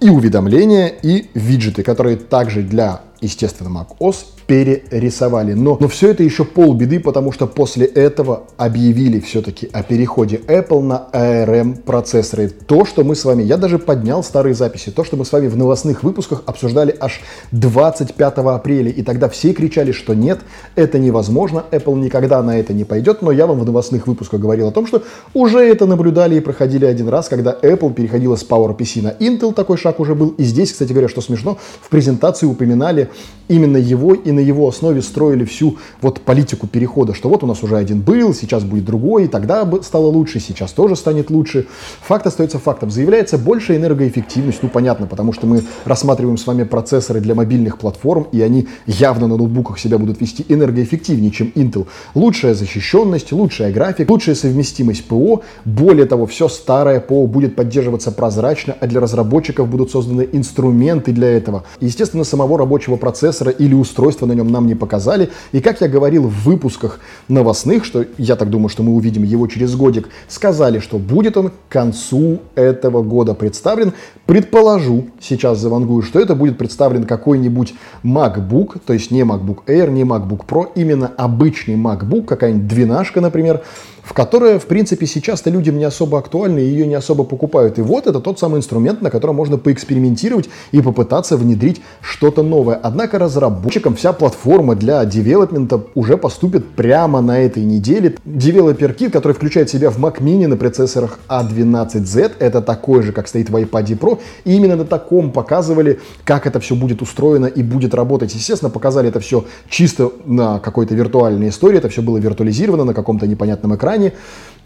и 0.00 0.10
уведомления, 0.10 0.88
и 0.88 1.28
виджеты, 1.34 1.82
которые 1.82 2.16
также 2.16 2.62
для 2.62 3.00
естественно, 3.24 3.68
macOS 3.68 4.16
перерисовали. 4.46 5.54
Но, 5.54 5.76
но 5.80 5.88
все 5.88 6.10
это 6.10 6.22
еще 6.22 6.44
полбеды, 6.44 7.00
потому 7.00 7.32
что 7.32 7.46
после 7.46 7.86
этого 7.86 8.44
объявили 8.56 9.18
все-таки 9.20 9.68
о 9.72 9.82
переходе 9.82 10.36
Apple 10.46 10.82
на 10.82 11.08
ARM 11.12 11.80
процессоры. 11.82 12.48
То, 12.48 12.84
что 12.84 13.04
мы 13.04 13.14
с 13.14 13.24
вами, 13.24 13.42
я 13.42 13.56
даже 13.56 13.78
поднял 13.78 14.22
старые 14.22 14.54
записи, 14.54 14.90
то, 14.90 15.04
что 15.04 15.16
мы 15.16 15.24
с 15.24 15.32
вами 15.32 15.48
в 15.48 15.56
новостных 15.56 16.02
выпусках 16.02 16.42
обсуждали 16.46 16.94
аж 17.00 17.20
25 17.52 18.38
апреля, 18.38 18.90
и 18.90 19.02
тогда 19.02 19.28
все 19.28 19.52
кричали, 19.52 19.92
что 19.92 20.14
нет, 20.14 20.40
это 20.76 20.98
невозможно, 20.98 21.64
Apple 21.70 21.98
никогда 21.98 22.42
на 22.42 22.58
это 22.58 22.74
не 22.74 22.84
пойдет, 22.84 23.22
но 23.22 23.32
я 23.32 23.46
вам 23.46 23.58
в 23.58 23.64
новостных 23.64 24.06
выпусках 24.06 24.40
говорил 24.40 24.68
о 24.68 24.72
том, 24.72 24.86
что 24.86 25.02
уже 25.32 25.58
это 25.58 25.86
наблюдали 25.86 26.36
и 26.36 26.40
проходили 26.40 26.84
один 26.84 27.08
раз, 27.08 27.28
когда 27.28 27.56
Apple 27.62 27.94
переходила 27.94 28.36
с 28.36 28.46
PowerPC 28.46 29.02
на 29.02 29.08
Intel, 29.08 29.54
такой 29.54 29.78
шаг 29.78 30.00
уже 30.00 30.14
был, 30.14 30.28
и 30.36 30.44
здесь, 30.44 30.72
кстати 30.72 30.92
говоря, 30.92 31.08
что 31.08 31.22
смешно, 31.22 31.58
в 31.80 31.88
презентации 31.88 32.46
упоминали 32.46 33.08
именно 33.48 33.76
его 33.76 34.14
и 34.14 34.32
на 34.32 34.40
его 34.40 34.68
основе 34.68 35.02
строили 35.02 35.44
всю 35.44 35.76
вот 36.00 36.20
политику 36.20 36.66
перехода, 36.66 37.14
что 37.14 37.28
вот 37.28 37.42
у 37.42 37.46
нас 37.46 37.62
уже 37.62 37.76
один 37.76 38.00
был, 38.00 38.34
сейчас 38.34 38.64
будет 38.64 38.84
другой, 38.84 39.24
и 39.24 39.28
тогда 39.28 39.68
стало 39.82 40.06
лучше, 40.06 40.40
сейчас 40.40 40.72
тоже 40.72 40.96
станет 40.96 41.30
лучше. 41.30 41.66
Факт 42.02 42.26
остается 42.26 42.58
фактом. 42.58 42.90
Заявляется 42.90 43.38
большая 43.38 43.76
энергоэффективность, 43.76 44.62
ну 44.62 44.68
понятно, 44.68 45.06
потому 45.06 45.32
что 45.32 45.46
мы 45.46 45.62
рассматриваем 45.84 46.38
с 46.38 46.46
вами 46.46 46.64
процессоры 46.64 47.20
для 47.20 47.34
мобильных 47.34 47.78
платформ, 47.78 48.26
и 48.32 48.40
они 48.40 48.68
явно 48.86 49.26
на 49.26 49.36
ноутбуках 49.36 49.78
себя 49.78 49.98
будут 49.98 50.20
вести 50.20 50.44
энергоэффективнее, 50.48 51.30
чем 51.30 51.52
Intel. 51.54 51.86
Лучшая 52.14 52.54
защищенность, 52.54 53.32
лучшая 53.32 53.72
графика, 53.72 54.10
лучшая 54.10 54.34
совместимость 54.34 55.04
ПО. 55.04 55.42
Более 55.64 56.06
того, 56.06 56.26
все 56.26 56.48
старое 56.48 57.00
ПО 57.00 57.26
будет 57.26 57.56
поддерживаться 57.56 58.10
прозрачно, 58.10 58.76
а 58.80 58.86
для 58.86 59.00
разработчиков 59.00 59.68
будут 59.68 59.90
созданы 59.90 60.28
инструменты 60.32 61.12
для 61.12 61.28
этого. 61.28 61.64
Естественно, 61.80 62.24
самого 62.24 62.58
рабочего 62.58 62.96
процессора 63.04 63.50
или 63.50 63.74
устройства 63.74 64.24
на 64.24 64.32
нем 64.32 64.48
нам 64.48 64.66
не 64.66 64.74
показали. 64.74 65.28
И 65.52 65.60
как 65.60 65.82
я 65.82 65.88
говорил 65.88 66.22
в 66.26 66.44
выпусках 66.44 67.00
новостных, 67.28 67.84
что 67.84 68.06
я 68.16 68.34
так 68.34 68.48
думаю, 68.48 68.70
что 68.70 68.82
мы 68.82 68.94
увидим 68.94 69.24
его 69.24 69.46
через 69.46 69.76
годик, 69.76 70.08
сказали, 70.26 70.78
что 70.78 70.96
будет 70.96 71.36
он 71.36 71.50
к 71.50 71.52
концу 71.68 72.38
этого 72.54 73.02
года 73.02 73.34
представлен. 73.34 73.92
Предположу, 74.24 75.08
сейчас 75.20 75.58
завангую, 75.58 76.00
что 76.00 76.18
это 76.18 76.34
будет 76.34 76.56
представлен 76.56 77.04
какой-нибудь 77.04 77.74
MacBook, 78.02 78.80
то 78.86 78.94
есть 78.94 79.10
не 79.10 79.20
MacBook 79.20 79.66
Air, 79.66 79.90
не 79.90 80.04
MacBook 80.04 80.46
Pro, 80.48 80.68
именно 80.74 81.12
обычный 81.18 81.74
MacBook, 81.74 82.24
какая-нибудь 82.24 82.66
двенашка, 82.66 83.20
например, 83.20 83.60
в 84.04 84.12
которая, 84.12 84.58
в 84.58 84.66
принципе, 84.66 85.06
сейчас-то 85.06 85.50
людям 85.50 85.78
не 85.78 85.84
особо 85.84 86.18
актуальна, 86.18 86.58
и 86.58 86.66
ее 86.66 86.86
не 86.86 86.94
особо 86.94 87.24
покупают. 87.24 87.78
И 87.78 87.82
вот 87.82 88.06
это 88.06 88.20
тот 88.20 88.38
самый 88.38 88.58
инструмент, 88.58 89.00
на 89.02 89.10
котором 89.10 89.36
можно 89.36 89.56
поэкспериментировать 89.56 90.48
и 90.72 90.82
попытаться 90.82 91.36
внедрить 91.36 91.80
что-то 92.00 92.42
новое. 92.42 92.78
Однако 92.82 93.18
разработчикам 93.18 93.96
вся 93.96 94.12
платформа 94.12 94.74
для 94.74 95.04
девелопмента 95.04 95.80
уже 95.94 96.16
поступит 96.16 96.68
прямо 96.74 97.22
на 97.22 97.40
этой 97.40 97.64
неделе. 97.64 98.16
Developer 98.26 98.94
Kit, 98.94 99.10
который 99.10 99.32
включает 99.32 99.70
себя 99.70 99.90
в 99.90 99.98
Mac 99.98 100.20
Mini 100.20 100.46
на 100.46 100.56
процессорах 100.56 101.18
A12Z, 101.28 102.32
это 102.38 102.60
такой 102.60 103.02
же, 103.02 103.12
как 103.12 103.26
стоит 103.26 103.48
в 103.48 103.56
iPad 103.56 103.98
Pro, 103.98 104.20
и 104.44 104.54
именно 104.54 104.76
на 104.76 104.84
таком 104.84 105.32
показывали, 105.32 106.00
как 106.24 106.46
это 106.46 106.60
все 106.60 106.74
будет 106.74 107.00
устроено 107.00 107.46
и 107.46 107.62
будет 107.62 107.94
работать. 107.94 108.34
Естественно, 108.34 108.70
показали 108.70 109.08
это 109.08 109.20
все 109.20 109.44
чисто 109.70 110.10
на 110.26 110.58
какой-то 110.58 110.94
виртуальной 110.94 111.48
истории, 111.48 111.78
это 111.78 111.88
все 111.88 112.02
было 112.02 112.18
виртуализировано 112.18 112.84
на 112.84 112.94
каком-то 112.94 113.26
непонятном 113.26 113.74
экране. 113.74 113.93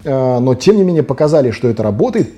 Э, 0.05 0.39
но 0.39 0.55
тем 0.55 0.77
не 0.77 0.85
менее 0.85 1.03
показали, 1.03 1.51
что 1.51 1.69
это 1.69 1.83
работает. 1.83 2.31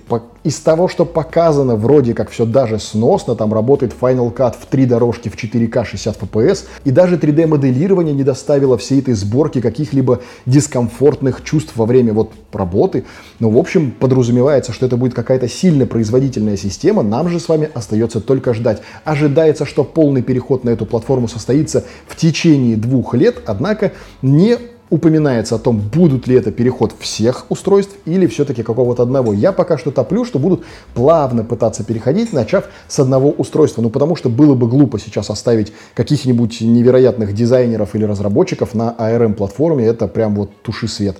Из 0.43 0.59
того, 0.59 0.89
что 0.89 1.05
показано, 1.05 1.77
вроде 1.77 2.15
как 2.15 2.31
все 2.31 2.47
даже 2.47 2.79
сносно, 2.79 3.35
там 3.35 3.53
работает 3.53 3.95
Final 3.99 4.35
Cut 4.35 4.55
в 4.59 4.67
три 4.67 4.87
дорожки 4.87 5.29
в 5.29 5.37
4К 5.37 5.85
60 5.85 6.17
FPS, 6.17 6.65
и 6.85 6.91
даже 6.91 7.17
3D-моделирование 7.17 8.15
не 8.15 8.25
доставило 8.25 8.79
всей 8.79 9.01
этой 9.01 9.13
сборки 9.13 9.61
каких-либо 9.61 10.21
дискомфортных 10.47 11.45
чувств 11.45 11.73
во 11.77 11.85
время 11.85 12.15
вот 12.15 12.33
работы. 12.53 13.05
Но, 13.39 13.51
в 13.51 13.59
общем, 13.59 13.91
подразумевается, 13.91 14.73
что 14.73 14.87
это 14.87 14.97
будет 14.97 15.13
какая-то 15.13 15.47
сильно 15.47 15.85
производительная 15.85 16.57
система, 16.57 17.03
нам 17.03 17.29
же 17.29 17.39
с 17.39 17.49
вами 17.49 17.69
остается 17.75 18.21
только 18.21 18.55
ждать. 18.55 18.81
Ожидается, 19.05 19.67
что 19.67 19.85
полный 19.85 20.23
переход 20.23 20.65
на 20.65 20.71
эту 20.71 20.87
платформу 20.87 21.29
состоится 21.29 21.85
в 22.09 22.17
течение 22.17 22.77
двух 22.77 23.15
лет, 23.15 23.43
однако 23.45 23.93
не 24.23 24.57
упоминается 24.91 25.55
о 25.55 25.59
том, 25.59 25.79
будут 25.79 26.27
ли 26.27 26.37
это 26.37 26.51
переход 26.51 26.93
всех 26.99 27.47
устройств 27.49 27.97
или 28.05 28.27
все-таки 28.27 28.63
какого-то 28.63 29.03
одного. 29.03 29.33
Я 29.33 29.53
пока 29.53 29.79
что 29.79 29.91
топлю, 29.91 30.25
что 30.25 30.39
будут 30.39 30.65
плавно 30.95 31.45
пытаться 31.45 31.85
переходить, 31.85 32.33
начав 32.33 32.65
с 32.89 32.99
одного 32.99 33.31
устройства. 33.31 33.83
Ну, 33.83 33.91
потому 33.91 34.17
что 34.17 34.29
было 34.29 34.55
бы 34.55 34.69
глупо 34.69 34.99
сейчас 34.99 35.31
оставить 35.31 35.73
каких-нибудь 35.95 36.61
невероятных 36.61 37.33
дизайнеров 37.33 37.95
или 37.95 38.05
разработчиков 38.05 38.75
на 38.75 38.95
ARM-платформе. 38.99 39.87
Это 39.87 40.09
прям 40.09 40.35
вот 40.35 40.51
туши 40.63 40.89
свет. 40.89 41.19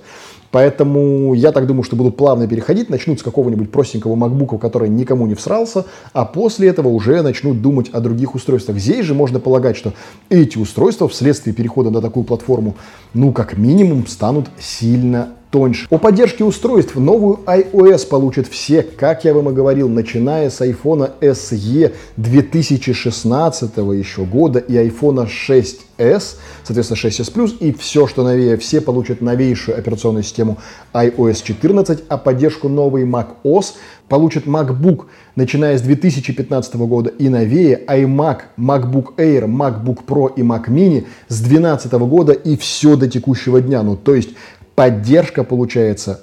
Поэтому 0.51 1.33
я 1.33 1.51
так 1.51 1.65
думаю, 1.65 1.83
что 1.83 1.95
будут 1.95 2.17
плавно 2.17 2.47
переходить, 2.47 2.89
начнут 2.89 3.19
с 3.19 3.23
какого-нибудь 3.23 3.71
простенького 3.71 4.15
MacBook, 4.15 4.59
который 4.59 4.89
никому 4.89 5.25
не 5.25 5.35
всрался, 5.35 5.85
а 6.13 6.25
после 6.25 6.67
этого 6.67 6.89
уже 6.89 7.21
начнут 7.21 7.61
думать 7.61 7.89
о 7.89 8.01
других 8.01 8.35
устройствах. 8.35 8.77
Здесь 8.77 9.05
же 9.05 9.13
можно 9.13 9.39
полагать, 9.39 9.77
что 9.77 9.93
эти 10.29 10.57
устройства 10.57 11.07
вследствие 11.07 11.55
перехода 11.55 11.89
на 11.89 12.01
такую 12.01 12.25
платформу, 12.25 12.75
ну, 13.13 13.31
как 13.31 13.57
минимум, 13.57 14.07
станут 14.07 14.47
сильно 14.59 15.29
тоньше. 15.51 15.85
О 15.89 15.97
поддержке 15.97 16.43
устройств 16.43 16.95
новую 16.95 17.39
iOS 17.45 18.07
получат 18.07 18.47
все, 18.47 18.81
как 18.81 19.25
я 19.25 19.33
вам 19.33 19.49
и 19.49 19.53
говорил, 19.53 19.89
начиная 19.89 20.49
с 20.49 20.61
iPhone 20.61 21.11
SE 21.19 21.93
2016 22.17 23.77
еще 23.77 24.23
года 24.23 24.59
и 24.59 24.73
iPhone 24.73 25.27
6s, 25.27 26.37
соответственно 26.63 26.97
6s 26.97 27.33
Plus 27.33 27.57
и 27.59 27.73
все, 27.73 28.07
что 28.07 28.23
новее, 28.23 28.57
все 28.57 28.81
получат 28.81 29.21
новейшую 29.21 29.77
операционную 29.77 30.23
систему 30.23 30.57
iOS 30.93 31.43
14, 31.43 32.03
а 32.07 32.17
поддержку 32.17 32.69
новой 32.69 33.03
macOS 33.03 33.73
получат 34.07 34.45
MacBook, 34.45 35.05
начиная 35.35 35.77
с 35.77 35.81
2015 35.81 36.75
года 36.75 37.09
и 37.09 37.29
новее, 37.29 37.81
iMac, 37.87 38.39
MacBook 38.57 39.15
Air, 39.17 39.45
MacBook 39.45 39.99
Pro 40.05 40.31
и 40.35 40.41
Mac 40.41 40.67
Mini 40.67 41.05
с 41.27 41.39
2012 41.41 41.91
года 41.93 42.33
и 42.33 42.57
все 42.57 42.95
до 42.95 43.07
текущего 43.07 43.61
дня. 43.61 43.83
Ну, 43.83 43.95
то 43.95 44.15
есть 44.15 44.29
поддержка 44.81 45.43
получается 45.43 46.21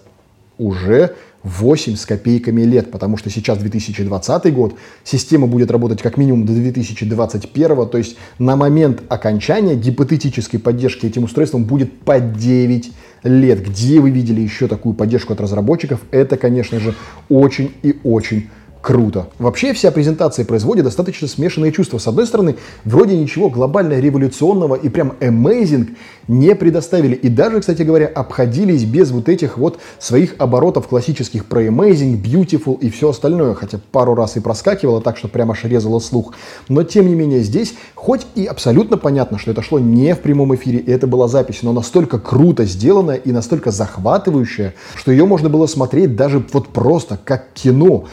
уже 0.58 1.14
8 1.44 1.94
с 1.94 2.04
копейками 2.04 2.62
лет, 2.62 2.90
потому 2.90 3.16
что 3.16 3.30
сейчас 3.30 3.56
2020 3.58 4.52
год, 4.52 4.74
система 5.04 5.46
будет 5.46 5.70
работать 5.70 6.02
как 6.02 6.16
минимум 6.16 6.44
до 6.44 6.52
2021, 6.54 7.88
то 7.88 7.98
есть 7.98 8.16
на 8.40 8.56
момент 8.56 9.04
окончания 9.08 9.76
гипотетической 9.76 10.58
поддержки 10.58 11.06
этим 11.06 11.22
устройством 11.22 11.66
будет 11.66 12.00
по 12.00 12.18
9 12.18 12.90
лет. 13.22 13.64
Где 13.64 14.00
вы 14.00 14.10
видели 14.10 14.40
еще 14.40 14.66
такую 14.66 14.96
поддержку 14.96 15.34
от 15.34 15.40
разработчиков? 15.40 16.00
Это, 16.10 16.36
конечно 16.36 16.80
же, 16.80 16.96
очень 17.28 17.70
и 17.84 18.00
очень 18.02 18.48
круто. 18.80 19.28
Вообще 19.38 19.72
вся 19.72 19.90
презентация 19.90 20.44
производит 20.44 20.84
достаточно 20.84 21.28
смешанные 21.28 21.72
чувства. 21.72 21.98
С 21.98 22.06
одной 22.06 22.26
стороны, 22.26 22.56
вроде 22.84 23.16
ничего 23.16 23.50
глобально 23.50 23.98
революционного 23.98 24.74
и 24.74 24.88
прям 24.88 25.14
amazing 25.20 25.96
не 26.28 26.54
предоставили. 26.54 27.14
И 27.14 27.28
даже, 27.28 27.60
кстати 27.60 27.82
говоря, 27.82 28.06
обходились 28.06 28.84
без 28.84 29.10
вот 29.10 29.28
этих 29.28 29.58
вот 29.58 29.78
своих 29.98 30.34
оборотов 30.38 30.88
классических 30.88 31.46
про 31.46 31.64
amazing, 31.64 32.20
beautiful 32.22 32.78
и 32.78 32.90
все 32.90 33.10
остальное. 33.10 33.54
Хотя 33.54 33.80
пару 33.92 34.14
раз 34.14 34.36
и 34.36 34.40
проскакивало 34.40 35.00
так, 35.00 35.16
что 35.16 35.28
прямо 35.28 35.52
аж 35.52 35.64
резало 35.64 35.98
слух. 35.98 36.34
Но 36.68 36.82
тем 36.82 37.08
не 37.08 37.14
менее 37.14 37.42
здесь, 37.42 37.74
хоть 37.94 38.26
и 38.34 38.44
абсолютно 38.44 38.96
понятно, 38.96 39.38
что 39.38 39.50
это 39.50 39.62
шло 39.62 39.78
не 39.78 40.14
в 40.14 40.20
прямом 40.20 40.54
эфире, 40.54 40.78
и 40.78 40.90
это 40.90 41.06
была 41.06 41.28
запись, 41.28 41.62
но 41.62 41.72
настолько 41.72 42.18
круто 42.18 42.64
сделанная 42.64 43.16
и 43.16 43.32
настолько 43.32 43.70
захватывающая, 43.70 44.74
что 44.94 45.12
ее 45.12 45.26
можно 45.26 45.48
было 45.48 45.66
смотреть 45.66 46.16
даже 46.16 46.44
вот 46.52 46.68
просто 46.68 47.18
как 47.22 47.52
кино. 47.54 48.06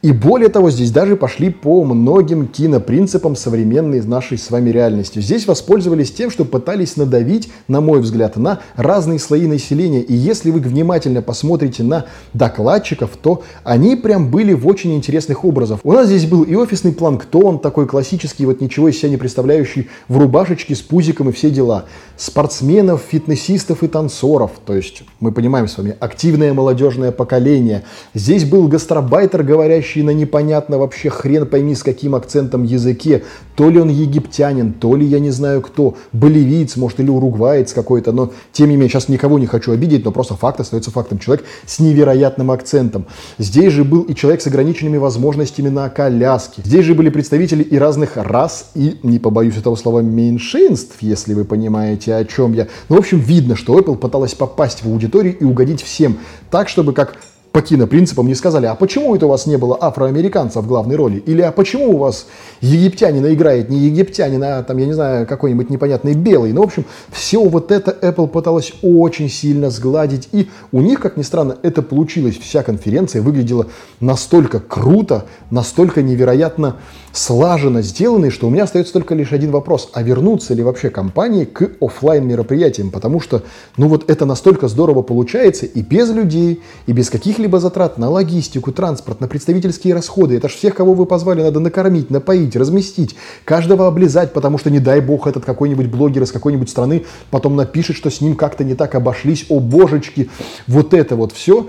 И 0.00 0.12
более 0.12 0.48
того, 0.48 0.70
здесь 0.70 0.92
даже 0.92 1.16
пошли 1.16 1.50
по 1.50 1.82
многим 1.82 2.46
кинопринципам 2.46 3.34
современной 3.34 4.00
нашей 4.02 4.38
с 4.38 4.48
вами 4.48 4.70
реальности. 4.70 5.18
Здесь 5.18 5.48
воспользовались 5.48 6.12
тем, 6.12 6.30
что 6.30 6.44
пытались 6.44 6.96
надавить, 6.96 7.50
на 7.66 7.80
мой 7.80 8.00
взгляд, 8.00 8.36
на 8.36 8.60
разные 8.76 9.18
слои 9.18 9.48
населения. 9.48 10.00
И 10.00 10.14
если 10.14 10.52
вы 10.52 10.60
внимательно 10.60 11.20
посмотрите 11.20 11.82
на 11.82 12.04
докладчиков, 12.32 13.10
то 13.20 13.42
они 13.64 13.96
прям 13.96 14.30
были 14.30 14.52
в 14.52 14.68
очень 14.68 14.94
интересных 14.94 15.44
образах. 15.44 15.80
У 15.82 15.92
нас 15.92 16.06
здесь 16.06 16.26
был 16.26 16.44
и 16.44 16.54
офисный 16.54 16.92
планктон, 16.92 17.58
такой 17.58 17.88
классический, 17.88 18.46
вот 18.46 18.60
ничего 18.60 18.88
из 18.88 18.98
себя 18.98 19.10
не 19.10 19.16
представляющий, 19.16 19.88
в 20.06 20.16
рубашечке 20.16 20.76
с 20.76 20.80
пузиком 20.80 21.30
и 21.30 21.32
все 21.32 21.50
дела. 21.50 21.86
Спортсменов, 22.16 23.02
фитнесистов 23.10 23.82
и 23.82 23.88
танцоров. 23.88 24.52
То 24.64 24.76
есть, 24.76 25.02
мы 25.18 25.32
понимаем 25.32 25.66
с 25.66 25.76
вами, 25.76 25.96
активное 25.98 26.52
молодежное 26.52 27.10
поколение. 27.10 27.82
Здесь 28.14 28.44
был 28.44 28.68
гастробайтер, 28.68 29.42
говорящий 29.42 29.87
говорящий 29.88 30.02
на 30.02 30.10
непонятно 30.10 30.78
вообще 30.78 31.10
хрен 31.10 31.46
пойми 31.46 31.74
с 31.74 31.82
каким 31.82 32.14
акцентом 32.14 32.64
языке. 32.64 33.22
То 33.56 33.70
ли 33.70 33.80
он 33.80 33.88
египтянин, 33.88 34.72
то 34.72 34.94
ли 34.94 35.04
я 35.04 35.18
не 35.18 35.30
знаю 35.30 35.60
кто, 35.62 35.96
боливиец, 36.12 36.76
может, 36.76 37.00
или 37.00 37.10
уругваец 37.10 37.72
какой-то. 37.72 38.12
Но, 38.12 38.30
тем 38.52 38.68
не 38.68 38.76
менее, 38.76 38.88
сейчас 38.88 39.08
никого 39.08 39.38
не 39.38 39.46
хочу 39.46 39.72
обидеть, 39.72 40.04
но 40.04 40.12
просто 40.12 40.34
факт 40.34 40.60
остается 40.60 40.90
фактом. 40.90 41.18
Человек 41.18 41.44
с 41.66 41.80
невероятным 41.80 42.50
акцентом. 42.50 43.06
Здесь 43.38 43.72
же 43.72 43.84
был 43.84 44.02
и 44.02 44.14
человек 44.14 44.42
с 44.42 44.46
ограниченными 44.46 44.98
возможностями 44.98 45.68
на 45.68 45.88
коляске. 45.88 46.62
Здесь 46.64 46.84
же 46.84 46.94
были 46.94 47.10
представители 47.10 47.62
и 47.62 47.78
разных 47.78 48.16
рас, 48.16 48.70
и, 48.74 48.98
не 49.02 49.18
побоюсь 49.18 49.56
этого 49.56 49.76
слова, 49.76 50.00
меньшинств, 50.00 50.96
если 51.00 51.34
вы 51.34 51.44
понимаете, 51.44 52.14
о 52.14 52.24
чем 52.24 52.52
я. 52.52 52.68
Ну, 52.88 52.96
в 52.96 52.98
общем, 52.98 53.18
видно, 53.18 53.56
что 53.56 53.78
Apple 53.78 53.96
пыталась 53.96 54.34
попасть 54.34 54.84
в 54.84 54.88
аудиторию 54.88 55.36
и 55.36 55.44
угодить 55.44 55.82
всем. 55.82 56.18
Так, 56.50 56.68
чтобы 56.68 56.92
как 56.92 57.16
по 57.58 57.62
кинопринципам 57.62 58.28
не 58.28 58.36
сказали, 58.36 58.66
а 58.66 58.76
почему 58.76 59.16
это 59.16 59.26
у 59.26 59.30
вас 59.30 59.46
не 59.46 59.56
было 59.56 59.76
афроамериканца 59.80 60.60
в 60.60 60.68
главной 60.68 60.94
роли? 60.94 61.16
Или 61.16 61.42
а 61.42 61.50
почему 61.50 61.90
у 61.90 61.96
вас 61.96 62.28
египтянина 62.60 63.34
играет 63.34 63.68
не 63.68 63.80
египтянин, 63.80 64.40
а 64.44 64.62
там, 64.62 64.78
я 64.78 64.86
не 64.86 64.92
знаю, 64.92 65.26
какой-нибудь 65.26 65.68
непонятный 65.68 66.14
белый? 66.14 66.52
Ну, 66.52 66.60
в 66.60 66.66
общем, 66.66 66.84
все 67.10 67.42
вот 67.42 67.72
это 67.72 67.90
Apple 68.00 68.28
пыталась 68.28 68.74
очень 68.80 69.28
сильно 69.28 69.70
сгладить. 69.70 70.28
И 70.30 70.48
у 70.70 70.80
них, 70.82 71.00
как 71.00 71.16
ни 71.16 71.22
странно, 71.22 71.56
это 71.64 71.82
получилось. 71.82 72.38
Вся 72.38 72.62
конференция 72.62 73.22
выглядела 73.22 73.66
настолько 73.98 74.60
круто, 74.60 75.24
настолько 75.50 76.00
невероятно 76.00 76.76
слаженно 77.12 77.82
сделанной, 77.82 78.30
что 78.30 78.46
у 78.46 78.50
меня 78.50 78.64
остается 78.64 78.92
только 78.92 79.14
лишь 79.14 79.32
один 79.32 79.50
вопрос. 79.50 79.90
А 79.92 80.02
вернуться 80.02 80.54
ли 80.54 80.62
вообще 80.62 80.90
компании 80.90 81.44
к 81.44 81.72
офлайн 81.80 82.26
мероприятиям? 82.26 82.90
Потому 82.90 83.20
что, 83.20 83.42
ну 83.76 83.88
вот 83.88 84.08
это 84.10 84.24
настолько 84.24 84.68
здорово 84.68 85.02
получается 85.02 85.66
и 85.66 85.82
без 85.82 86.10
людей, 86.10 86.62
и 86.86 86.92
без 86.92 87.10
каких-либо 87.10 87.60
затрат 87.60 87.98
на 87.98 88.10
логистику, 88.10 88.72
транспорт, 88.72 89.20
на 89.20 89.28
представительские 89.28 89.94
расходы. 89.94 90.36
Это 90.36 90.48
же 90.48 90.56
всех, 90.56 90.74
кого 90.74 90.94
вы 90.94 91.06
позвали, 91.06 91.42
надо 91.42 91.60
накормить, 91.60 92.10
напоить, 92.10 92.56
разместить, 92.56 93.16
каждого 93.44 93.86
облизать, 93.86 94.32
потому 94.32 94.58
что, 94.58 94.70
не 94.70 94.80
дай 94.80 95.00
бог, 95.00 95.26
этот 95.26 95.44
какой-нибудь 95.44 95.86
блогер 95.86 96.22
из 96.22 96.32
какой-нибудь 96.32 96.70
страны 96.70 97.04
потом 97.30 97.56
напишет, 97.56 97.96
что 97.96 98.10
с 98.10 98.20
ним 98.20 98.34
как-то 98.34 98.64
не 98.64 98.74
так 98.74 98.94
обошлись, 98.94 99.46
о 99.48 99.60
божечки, 99.60 100.30
вот 100.66 100.94
это 100.94 101.16
вот 101.16 101.32
все 101.32 101.68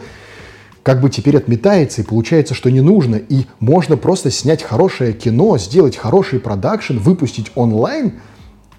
как 0.90 1.02
бы 1.02 1.12
теперь 1.12 1.38
отметается, 1.38 2.02
и 2.02 2.04
получается, 2.04 2.56
что 2.56 2.72
не 2.72 2.82
нужно, 2.82 3.18
и 3.18 3.46
можно 3.60 3.96
просто 3.96 4.32
снять 4.32 4.64
хорошее 4.64 5.14
кино, 5.14 5.56
сделать 5.60 5.96
хороший 5.96 6.40
продакшн, 6.40 6.98
выпустить 6.98 7.52
онлайн, 7.54 8.14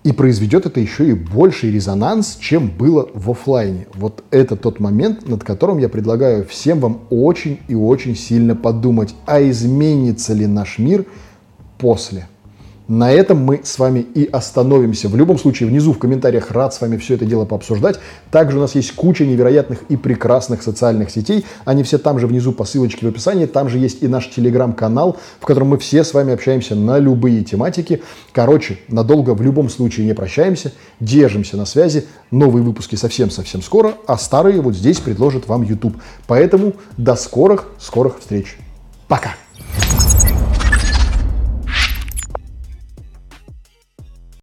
и 0.03 0.11
произведет 0.11 0.67
это 0.67 0.81
еще 0.81 1.09
и 1.09 1.13
больший 1.13 1.71
резонанс, 1.71 2.37
чем 2.41 2.67
было 2.67 3.09
в 3.15 3.31
офлайне. 3.31 3.87
Вот 3.95 4.25
это 4.33 4.57
тот 4.57 4.81
момент, 4.81 5.29
над 5.29 5.45
которым 5.45 5.79
я 5.79 5.89
предлагаю 5.89 6.45
всем 6.45 6.81
вам 6.81 7.03
очень 7.11 7.61
и 7.69 7.77
очень 7.77 8.17
сильно 8.17 8.57
подумать, 8.57 9.15
а 9.25 9.41
изменится 9.49 10.35
ли 10.35 10.49
наш 10.49 10.81
мир 10.81 11.05
после. 11.79 12.27
На 12.91 13.13
этом 13.13 13.39
мы 13.39 13.61
с 13.63 13.79
вами 13.79 14.01
и 14.01 14.25
остановимся. 14.25 15.09
В 15.09 15.15
любом 15.15 15.39
случае, 15.39 15.69
внизу 15.69 15.93
в 15.93 15.99
комментариях 16.01 16.51
рад 16.51 16.75
с 16.75 16.81
вами 16.81 16.97
все 16.97 17.15
это 17.15 17.25
дело 17.25 17.45
пообсуждать. 17.45 18.01
Также 18.33 18.59
у 18.59 18.61
нас 18.61 18.75
есть 18.75 18.97
куча 18.97 19.25
невероятных 19.25 19.85
и 19.89 19.97
прекрасных 19.97 20.61
социальных 20.65 21.13
сетей. 21.13 21.47
Они 21.65 21.85
все 21.85 21.99
там 21.99 22.19
же 22.19 22.27
внизу 22.27 22.51
по 22.51 22.65
ссылочке 22.65 23.07
в 23.07 23.09
описании. 23.09 23.47
Там 23.47 23.69
же 23.69 23.79
есть 23.79 24.03
и 24.03 24.09
наш 24.09 24.29
телеграм-канал, 24.31 25.19
в 25.39 25.47
котором 25.47 25.69
мы 25.69 25.79
все 25.79 26.03
с 26.03 26.13
вами 26.13 26.33
общаемся 26.35 26.75
на 26.75 26.99
любые 26.99 27.45
тематики. 27.45 28.03
Короче, 28.33 28.81
надолго 28.89 29.35
в 29.37 29.41
любом 29.41 29.69
случае 29.69 30.07
не 30.07 30.13
прощаемся. 30.13 30.73
Держимся 30.99 31.57
на 31.57 31.67
связи. 31.67 32.07
Новые 32.33 32.65
выпуски 32.65 32.97
совсем-совсем 32.97 33.63
скоро, 33.63 33.95
а 34.09 34.19
старые 34.19 34.61
вот 34.61 34.75
здесь 34.75 34.99
предложит 34.99 35.47
вам 35.47 35.63
YouTube. 35.63 35.95
Поэтому 36.27 36.73
до 36.97 37.15
скорых, 37.15 37.69
скорых 37.79 38.19
встреч. 38.19 38.59
Пока! 39.07 39.37